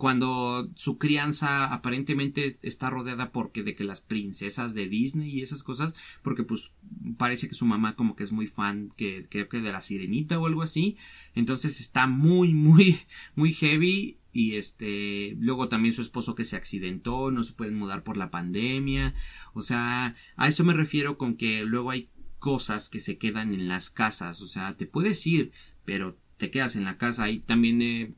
cuando 0.00 0.70
su 0.76 0.96
crianza 0.96 1.66
aparentemente 1.66 2.56
está 2.62 2.88
rodeada 2.88 3.32
porque 3.32 3.62
de 3.62 3.74
que 3.74 3.84
las 3.84 4.00
princesas 4.00 4.72
de 4.72 4.88
Disney 4.88 5.28
y 5.28 5.42
esas 5.42 5.62
cosas, 5.62 5.94
porque 6.22 6.42
pues 6.42 6.72
parece 7.18 7.50
que 7.50 7.54
su 7.54 7.66
mamá 7.66 7.96
como 7.96 8.16
que 8.16 8.22
es 8.22 8.32
muy 8.32 8.46
fan 8.46 8.94
que 8.96 9.26
creo 9.28 9.50
que 9.50 9.60
de 9.60 9.70
la 9.70 9.82
sirenita 9.82 10.38
o 10.38 10.46
algo 10.46 10.62
así, 10.62 10.96
entonces 11.34 11.80
está 11.82 12.06
muy 12.06 12.54
muy 12.54 12.98
muy 13.34 13.52
heavy 13.52 14.16
y 14.32 14.54
este 14.54 15.36
luego 15.38 15.68
también 15.68 15.92
su 15.92 16.00
esposo 16.00 16.34
que 16.34 16.46
se 16.46 16.56
accidentó, 16.56 17.30
no 17.30 17.44
se 17.44 17.52
pueden 17.52 17.74
mudar 17.74 18.02
por 18.02 18.16
la 18.16 18.30
pandemia, 18.30 19.14
o 19.52 19.60
sea, 19.60 20.14
a 20.36 20.48
eso 20.48 20.64
me 20.64 20.72
refiero 20.72 21.18
con 21.18 21.36
que 21.36 21.62
luego 21.64 21.90
hay 21.90 22.08
cosas 22.38 22.88
que 22.88 23.00
se 23.00 23.18
quedan 23.18 23.52
en 23.52 23.68
las 23.68 23.90
casas, 23.90 24.40
o 24.40 24.46
sea, 24.46 24.74
te 24.78 24.86
puedes 24.86 25.26
ir, 25.26 25.52
pero 25.84 26.16
te 26.40 26.50
quedas 26.50 26.74
en 26.74 26.84
la 26.84 26.96
casa 26.96 27.28
y 27.28 27.38
también 27.38 27.82
eh, 27.82 28.14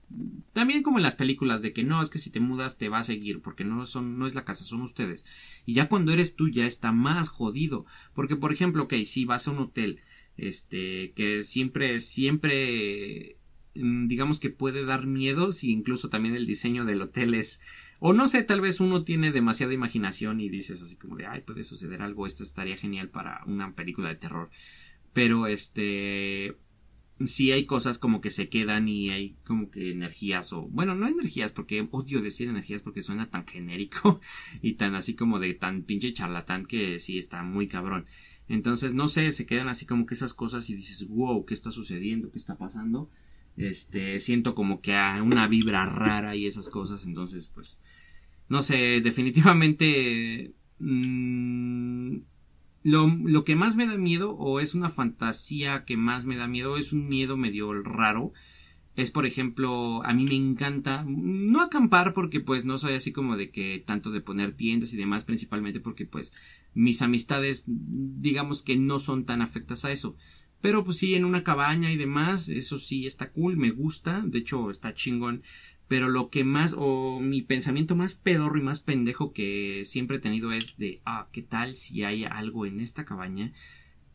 también 0.53 0.85
como 0.85 0.99
en 0.99 1.03
las 1.03 1.17
películas 1.17 1.61
de 1.61 1.73
que 1.73 1.83
no 1.83 2.01
es 2.01 2.09
que 2.09 2.21
si 2.21 2.31
te 2.31 2.39
mudas 2.39 2.79
te 2.79 2.89
va 2.89 3.01
a 3.01 3.05
seguir 3.05 3.43
porque 3.43 3.65
no 3.65 3.85
son 3.85 4.17
no 4.17 4.27
es 4.27 4.35
la 4.35 4.45
casa 4.45 4.65
son 4.65 4.81
ustedes. 4.81 5.27
Y 5.67 5.75
ya 5.75 5.89
cuando 5.89 6.13
eres 6.13 6.37
tú 6.37 6.49
ya 6.49 6.65
está 6.65 6.93
más 6.93 7.29
jodido 7.29 7.85
porque 8.15 8.37
por 8.37 8.53
ejemplo 8.53 8.85
ok 8.85 8.95
si 9.05 9.25
vas 9.25 9.49
a 9.49 9.51
un 9.51 9.59
hotel 9.59 10.01
este 10.37 11.13
que 11.15 11.43
siempre 11.43 12.01
siempre 12.01 13.39
mm, 13.75 14.07
digamos 14.07 14.39
que 14.39 14.51
puede 14.51 14.85
dar 14.85 15.05
miedo 15.05 15.51
si 15.51 15.73
incluso 15.73 16.09
también 16.09 16.37
el 16.37 16.47
diseño 16.47 16.85
del 16.85 17.03
hotel 17.03 17.35
es 17.35 17.61
o 17.99 18.13
no 18.13 18.29
sé 18.29 18.45
tal 18.45 18.61
vez 18.61 18.79
uno 18.79 19.03
tiene 19.03 19.33
demasiada 19.33 19.75
imaginación 19.75 20.41
y 20.41 20.49
dices 20.49 20.81
así 20.81 20.95
como 20.97 21.17
de 21.17 21.27
ay 21.27 21.41
puede 21.41 21.65
suceder 21.65 22.03
algo 22.03 22.29
esto 22.29 22.45
estaría 22.45 22.77
genial 22.77 23.11
para 23.11 23.43
una 23.47 23.75
película 23.75 24.11
de 24.11 24.17
terror 24.17 24.49
pero 25.13 25.49
este 25.49 26.57
sí 27.27 27.53
hay 27.53 27.65
cosas 27.65 27.99
como 27.99 28.21
que 28.21 28.31
se 28.31 28.49
quedan 28.49 28.89
y 28.89 29.11
hay 29.11 29.37
como 29.45 29.71
que 29.71 29.91
energías 29.91 30.53
o 30.53 30.63
bueno 30.63 30.95
no 30.95 31.07
energías 31.07 31.53
porque 31.53 31.87
odio 31.91 32.21
decir 32.21 32.49
energías 32.49 32.83
porque 32.83 33.03
suena 33.03 33.31
tan 33.31 33.47
genérico 33.47 34.21
y 34.63 34.75
tan 34.75 34.95
así 34.95 35.15
como 35.15 35.39
de 35.39 35.55
tan 35.55 35.83
pinche 35.83 36.13
charlatán 36.13 36.67
que 36.67 37.01
sí 37.01 37.19
está 37.19 37.43
muy 37.43 37.69
cabrón. 37.69 38.07
Entonces 38.49 38.95
no 38.95 39.09
sé 39.09 39.33
se 39.33 39.47
quedan 39.47 39.69
así 39.69 39.87
como 39.87 40.07
que 40.07 40.15
esas 40.15 40.35
cosas 40.35 40.69
y 40.71 40.75
dices 40.75 41.07
wow 41.09 41.45
qué 41.45 41.55
está 41.55 41.71
sucediendo 41.71 42.31
qué 42.31 42.39
está 42.39 42.57
pasando 42.57 43.11
este 43.57 44.19
siento 44.21 44.55
como 44.55 44.81
que 44.81 44.95
hay 44.95 45.21
una 45.21 45.47
vibra 45.47 45.87
rara 45.87 46.35
y 46.37 46.47
esas 46.47 46.69
cosas 46.71 47.05
entonces 47.05 47.51
pues 47.55 47.79
no 48.49 48.63
sé 48.63 49.01
definitivamente 49.01 50.55
mmm, 50.79 52.17
lo, 52.83 53.07
lo, 53.07 53.45
que 53.45 53.57
más 53.57 53.77
me 53.77 53.87
da 53.87 53.97
miedo, 53.97 54.33
o 54.33 54.61
es 54.61 54.75
una 54.75 54.91
fantasía 54.91 55.85
que 55.85 55.97
más 55.97 56.25
me 56.27 56.37
da 56.37 56.49
miedo, 56.49 56.77
es 56.77 56.93
un 56.93 57.09
miedo 57.09 57.37
medio 57.37 57.73
raro. 57.83 58.33
Es, 58.95 59.11
por 59.11 59.25
ejemplo, 59.25 60.05
a 60.05 60.13
mí 60.13 60.27
me 60.27 60.35
encanta, 60.35 61.05
no 61.07 61.63
acampar 61.63 62.13
porque 62.13 62.41
pues 62.41 62.67
no 62.67 62.77
soy 62.77 62.95
así 62.95 63.11
como 63.11 63.39
de 63.39 63.51
que 63.51 63.83
tanto 63.87 64.11
de 64.11 64.21
poner 64.21 64.53
tiendas 64.53 64.93
y 64.93 64.99
demás, 64.99 65.25
principalmente 65.25 65.81
porque 65.81 66.05
pues 66.05 66.33
mis 66.75 67.01
amistades 67.01 67.65
digamos 67.67 68.63
que 68.63 68.77
no 68.77 68.99
son 68.99 69.25
tan 69.25 69.41
afectas 69.41 69.87
a 69.87 69.93
eso. 69.93 70.17
Pero 70.61 70.85
pues 70.85 70.99
sí, 70.99 71.15
en 71.15 71.25
una 71.25 71.43
cabaña 71.43 71.91
y 71.91 71.97
demás, 71.97 72.49
eso 72.49 72.79
sí 72.79 73.07
está 73.07 73.33
cool, 73.33 73.57
me 73.57 73.71
gusta, 73.71 74.23
de 74.25 74.39
hecho 74.39 74.71
está 74.71 74.93
chingón 74.95 75.43
pero 75.93 76.09
lo 76.09 76.31
que 76.31 76.43
más, 76.43 76.75
o 76.75 77.21
mi 77.21 77.43
pensamiento 77.43 77.95
más 77.95 78.15
pedorro 78.15 78.59
y 78.59 78.63
más 78.63 78.81
pendejo 78.81 79.35
que 79.35 79.83
siempre 79.85 80.17
he 80.17 80.21
tenido 80.21 80.51
es 80.51 80.79
de, 80.79 81.03
ah, 81.05 81.29
¿qué 81.33 81.43
tal 81.43 81.77
si 81.77 82.03
hay 82.03 82.25
algo 82.25 82.65
en 82.65 82.81
esta 82.81 83.05
cabaña? 83.05 83.53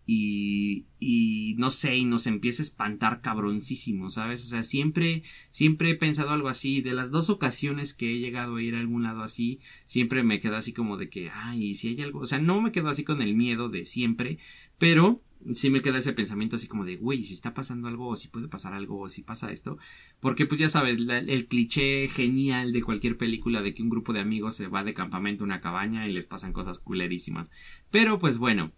Y, 0.10 0.86
y 1.00 1.56
no 1.58 1.70
sé, 1.70 1.98
y 1.98 2.06
nos 2.06 2.28
empieza 2.28 2.64
a 2.64 2.66
espantar 2.66 3.20
cabroncísimo, 3.20 4.10
¿sabes? 4.10 4.42
O 4.44 4.48
sea, 4.48 4.64
siempre, 4.64 5.22
siempre 5.52 5.90
he 5.90 5.96
pensado 5.96 6.30
algo 6.30 6.48
así. 6.48 6.82
De 6.82 6.94
las 6.94 7.12
dos 7.12 7.30
ocasiones 7.30 7.94
que 7.94 8.14
he 8.14 8.20
llegado 8.20 8.56
a 8.56 8.62
ir 8.64 8.76
a 8.76 8.80
algún 8.80 9.04
lado 9.04 9.22
así, 9.22 9.60
siempre 9.86 10.24
me 10.24 10.40
quedo 10.40 10.56
así 10.56 10.72
como 10.72 10.96
de 10.96 11.10
que, 11.10 11.30
ay, 11.30 11.76
si 11.76 11.90
hay 11.90 12.02
algo, 12.02 12.22
o 12.22 12.26
sea, 12.26 12.40
no 12.40 12.62
me 12.62 12.72
quedo 12.72 12.88
así 12.88 13.04
con 13.04 13.22
el 13.22 13.36
miedo 13.36 13.68
de 13.68 13.84
siempre, 13.84 14.40
pero 14.78 15.22
sí 15.54 15.70
me 15.70 15.82
queda 15.82 16.00
ese 16.00 16.14
pensamiento 16.14 16.56
así 16.56 16.68
como 16.68 16.86
de, 16.86 16.98
güey, 16.98 17.24
si 17.24 17.34
está 17.34 17.54
pasando 17.54 17.88
algo, 17.88 18.08
o 18.08 18.16
si 18.16 18.28
puede 18.28 18.48
pasar 18.48 18.74
algo, 18.74 19.00
o 19.00 19.10
si 19.10 19.24
pasa 19.24 19.52
esto. 19.52 19.78
Porque 20.20 20.46
pues 20.46 20.60
ya 20.60 20.70
sabes, 20.70 21.00
el 21.00 21.48
cliché 21.48 22.08
genial 22.08 22.74
de 22.74 22.84
cualquier 22.84 23.18
película 23.18 23.62
de 23.62 23.74
que 23.74 23.84
un 23.84 23.90
grupo 23.90 24.14
de 24.14 24.20
amigos 24.20 24.56
se 24.56 24.68
va 24.68 24.84
de 24.84 24.94
campamento 24.94 25.44
a 25.44 25.46
una 25.46 25.62
cabaña 25.62 26.08
y 26.08 26.14
les 26.14 26.26
pasan 26.26 26.54
cosas 26.54 26.80
culerísimas. 26.80 27.50
Pero 27.92 28.20
pues 28.20 28.38
bueno, 28.38 28.72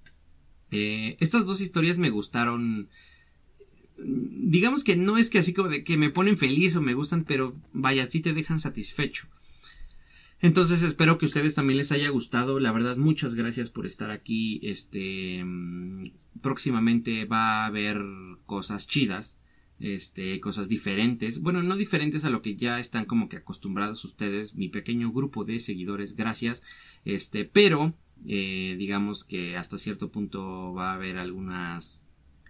eh, 0.71 1.17
estas 1.19 1.45
dos 1.45 1.61
historias 1.61 1.97
me 1.97 2.09
gustaron. 2.09 2.89
Digamos 3.97 4.83
que 4.83 4.95
no 4.95 5.17
es 5.17 5.29
que 5.29 5.39
así 5.39 5.53
como 5.53 5.69
de 5.69 5.83
que 5.83 5.97
me 5.97 6.09
ponen 6.09 6.37
feliz 6.37 6.75
o 6.75 6.81
me 6.81 6.93
gustan, 6.93 7.25
pero 7.25 7.55
vaya, 7.73 8.07
sí 8.07 8.21
te 8.21 8.33
dejan 8.33 8.59
satisfecho. 8.59 9.27
Entonces 10.41 10.81
espero 10.83 11.17
que 11.17 11.25
a 11.25 11.27
ustedes 11.27 11.55
también 11.55 11.77
les 11.77 11.91
haya 11.91 12.09
gustado. 12.09 12.59
La 12.59 12.71
verdad, 12.71 12.95
muchas 12.95 13.35
gracias 13.35 13.69
por 13.69 13.85
estar 13.85 14.09
aquí. 14.09 14.61
Este 14.63 15.43
mm, 15.43 16.03
próximamente 16.41 17.25
va 17.25 17.63
a 17.63 17.65
haber 17.65 18.01
cosas 18.45 18.87
chidas. 18.87 19.37
Este, 19.79 20.41
cosas 20.41 20.67
diferentes. 20.67 21.39
Bueno, 21.39 21.63
no 21.63 21.77
diferentes 21.77 22.25
a 22.25 22.29
lo 22.29 22.41
que 22.41 22.57
ya 22.57 22.81
están 22.81 23.05
como 23.05 23.29
que 23.29 23.37
acostumbrados 23.37 24.03
ustedes, 24.03 24.55
mi 24.55 24.67
pequeño 24.67 25.09
grupo 25.13 25.45
de 25.45 25.61
seguidores, 25.61 26.17
gracias. 26.17 26.63
Este, 27.05 27.45
pero, 27.45 27.95
eh, 28.27 28.75
digamos 28.77 29.23
que 29.23 29.57
hasta 29.57 29.77
cierto 29.77 30.11
punto 30.11 30.73
va 30.73 30.91
a 30.91 30.95
haber 30.95 31.17
algunas 31.17 32.05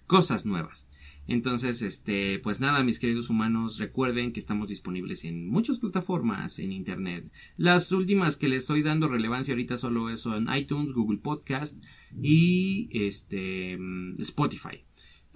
cosas 0.10 0.46
nuevas. 0.46 0.90
Entonces, 1.28 1.84
este, 1.84 2.40
pues 2.40 2.60
nada, 2.60 2.84
mis 2.84 2.98
queridos 2.98 3.30
humanos, 3.30 3.78
recuerden 3.78 4.34
que 4.34 4.40
estamos 4.40 4.68
disponibles 4.68 5.24
en 5.26 5.48
muchas 5.48 5.78
plataformas 5.78 6.58
en 6.58 6.72
internet. 6.72 7.32
Las 7.56 7.92
últimas 7.92 8.36
que 8.36 8.50
les 8.50 8.64
estoy 8.64 8.82
dando 8.82 9.08
relevancia 9.08 9.54
ahorita 9.54 9.78
solo 9.78 10.18
son 10.18 10.48
iTunes, 10.56 10.94
Google 10.94 11.20
Podcast 11.20 11.80
y 12.20 12.90
este 12.92 13.78
Spotify. 14.18 14.84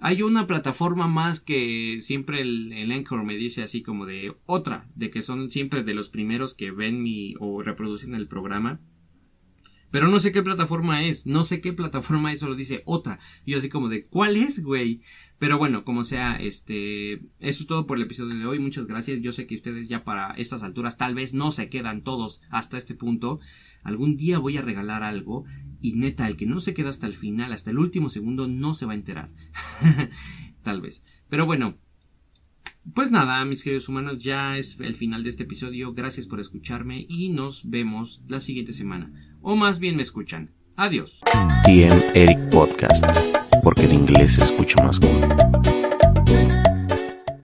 Hay 0.00 0.22
una 0.22 0.48
plataforma 0.48 1.06
más 1.06 1.38
que 1.38 1.98
siempre 2.00 2.40
el, 2.40 2.72
el, 2.72 3.04
me 3.24 3.36
dice 3.36 3.62
así 3.62 3.80
como 3.80 4.04
de 4.04 4.34
otra, 4.46 4.90
de 4.96 5.10
que 5.10 5.22
son 5.22 5.52
siempre 5.52 5.84
de 5.84 5.94
los 5.94 6.08
primeros 6.08 6.54
que 6.54 6.72
ven 6.72 7.02
mi 7.02 7.36
o 7.38 7.62
reproducen 7.62 8.16
el 8.16 8.26
programa. 8.26 8.80
Pero 9.94 10.08
no 10.08 10.18
sé 10.18 10.32
qué 10.32 10.42
plataforma 10.42 11.04
es, 11.04 11.24
no 11.24 11.44
sé 11.44 11.60
qué 11.60 11.72
plataforma 11.72 12.32
es, 12.32 12.40
solo 12.40 12.56
dice 12.56 12.82
otra. 12.84 13.20
Y 13.44 13.52
yo 13.52 13.58
así 13.58 13.68
como 13.68 13.88
de, 13.88 14.06
¿cuál 14.06 14.36
es, 14.36 14.60
güey? 14.60 15.02
Pero 15.38 15.56
bueno, 15.56 15.84
como 15.84 16.02
sea, 16.02 16.34
este, 16.34 17.12
eso 17.38 17.62
es 17.62 17.66
todo 17.68 17.86
por 17.86 17.98
el 17.98 18.02
episodio 18.02 18.36
de 18.36 18.44
hoy. 18.44 18.58
Muchas 18.58 18.88
gracias. 18.88 19.20
Yo 19.20 19.30
sé 19.30 19.46
que 19.46 19.54
ustedes 19.54 19.88
ya 19.88 20.02
para 20.02 20.32
estas 20.32 20.64
alturas 20.64 20.96
tal 20.96 21.14
vez 21.14 21.32
no 21.32 21.52
se 21.52 21.68
quedan 21.68 22.02
todos 22.02 22.40
hasta 22.50 22.76
este 22.76 22.96
punto. 22.96 23.38
Algún 23.84 24.16
día 24.16 24.40
voy 24.40 24.56
a 24.56 24.62
regalar 24.62 25.04
algo 25.04 25.44
y 25.80 25.92
neta, 25.92 26.26
el 26.26 26.36
que 26.36 26.46
no 26.46 26.58
se 26.58 26.74
queda 26.74 26.90
hasta 26.90 27.06
el 27.06 27.14
final, 27.14 27.52
hasta 27.52 27.70
el 27.70 27.78
último 27.78 28.08
segundo, 28.08 28.48
no 28.48 28.74
se 28.74 28.86
va 28.86 28.94
a 28.94 28.96
enterar. 28.96 29.30
tal 30.64 30.80
vez. 30.80 31.04
Pero 31.28 31.46
bueno, 31.46 31.78
pues 32.92 33.10
nada, 33.10 33.42
mis 33.46 33.62
queridos 33.62 33.88
humanos, 33.88 34.22
ya 34.22 34.58
es 34.58 34.78
el 34.78 34.94
final 34.94 35.22
de 35.22 35.30
este 35.30 35.44
episodio. 35.44 35.94
Gracias 35.94 36.26
por 36.26 36.38
escucharme 36.38 37.06
y 37.08 37.30
nos 37.30 37.70
vemos 37.70 38.22
la 38.26 38.40
siguiente 38.40 38.74
semana. 38.74 39.12
O 39.46 39.56
más 39.56 39.78
bien 39.78 39.96
me 39.96 40.02
escuchan. 40.02 40.52
Adiós. 40.74 41.20
TM 41.66 42.02
Eric 42.14 42.48
Podcast, 42.48 43.04
porque 43.62 43.84
el 43.84 43.92
inglés 43.92 44.36
se 44.36 44.42
escucha 44.42 44.82
más 44.82 44.98
cool. 44.98 45.83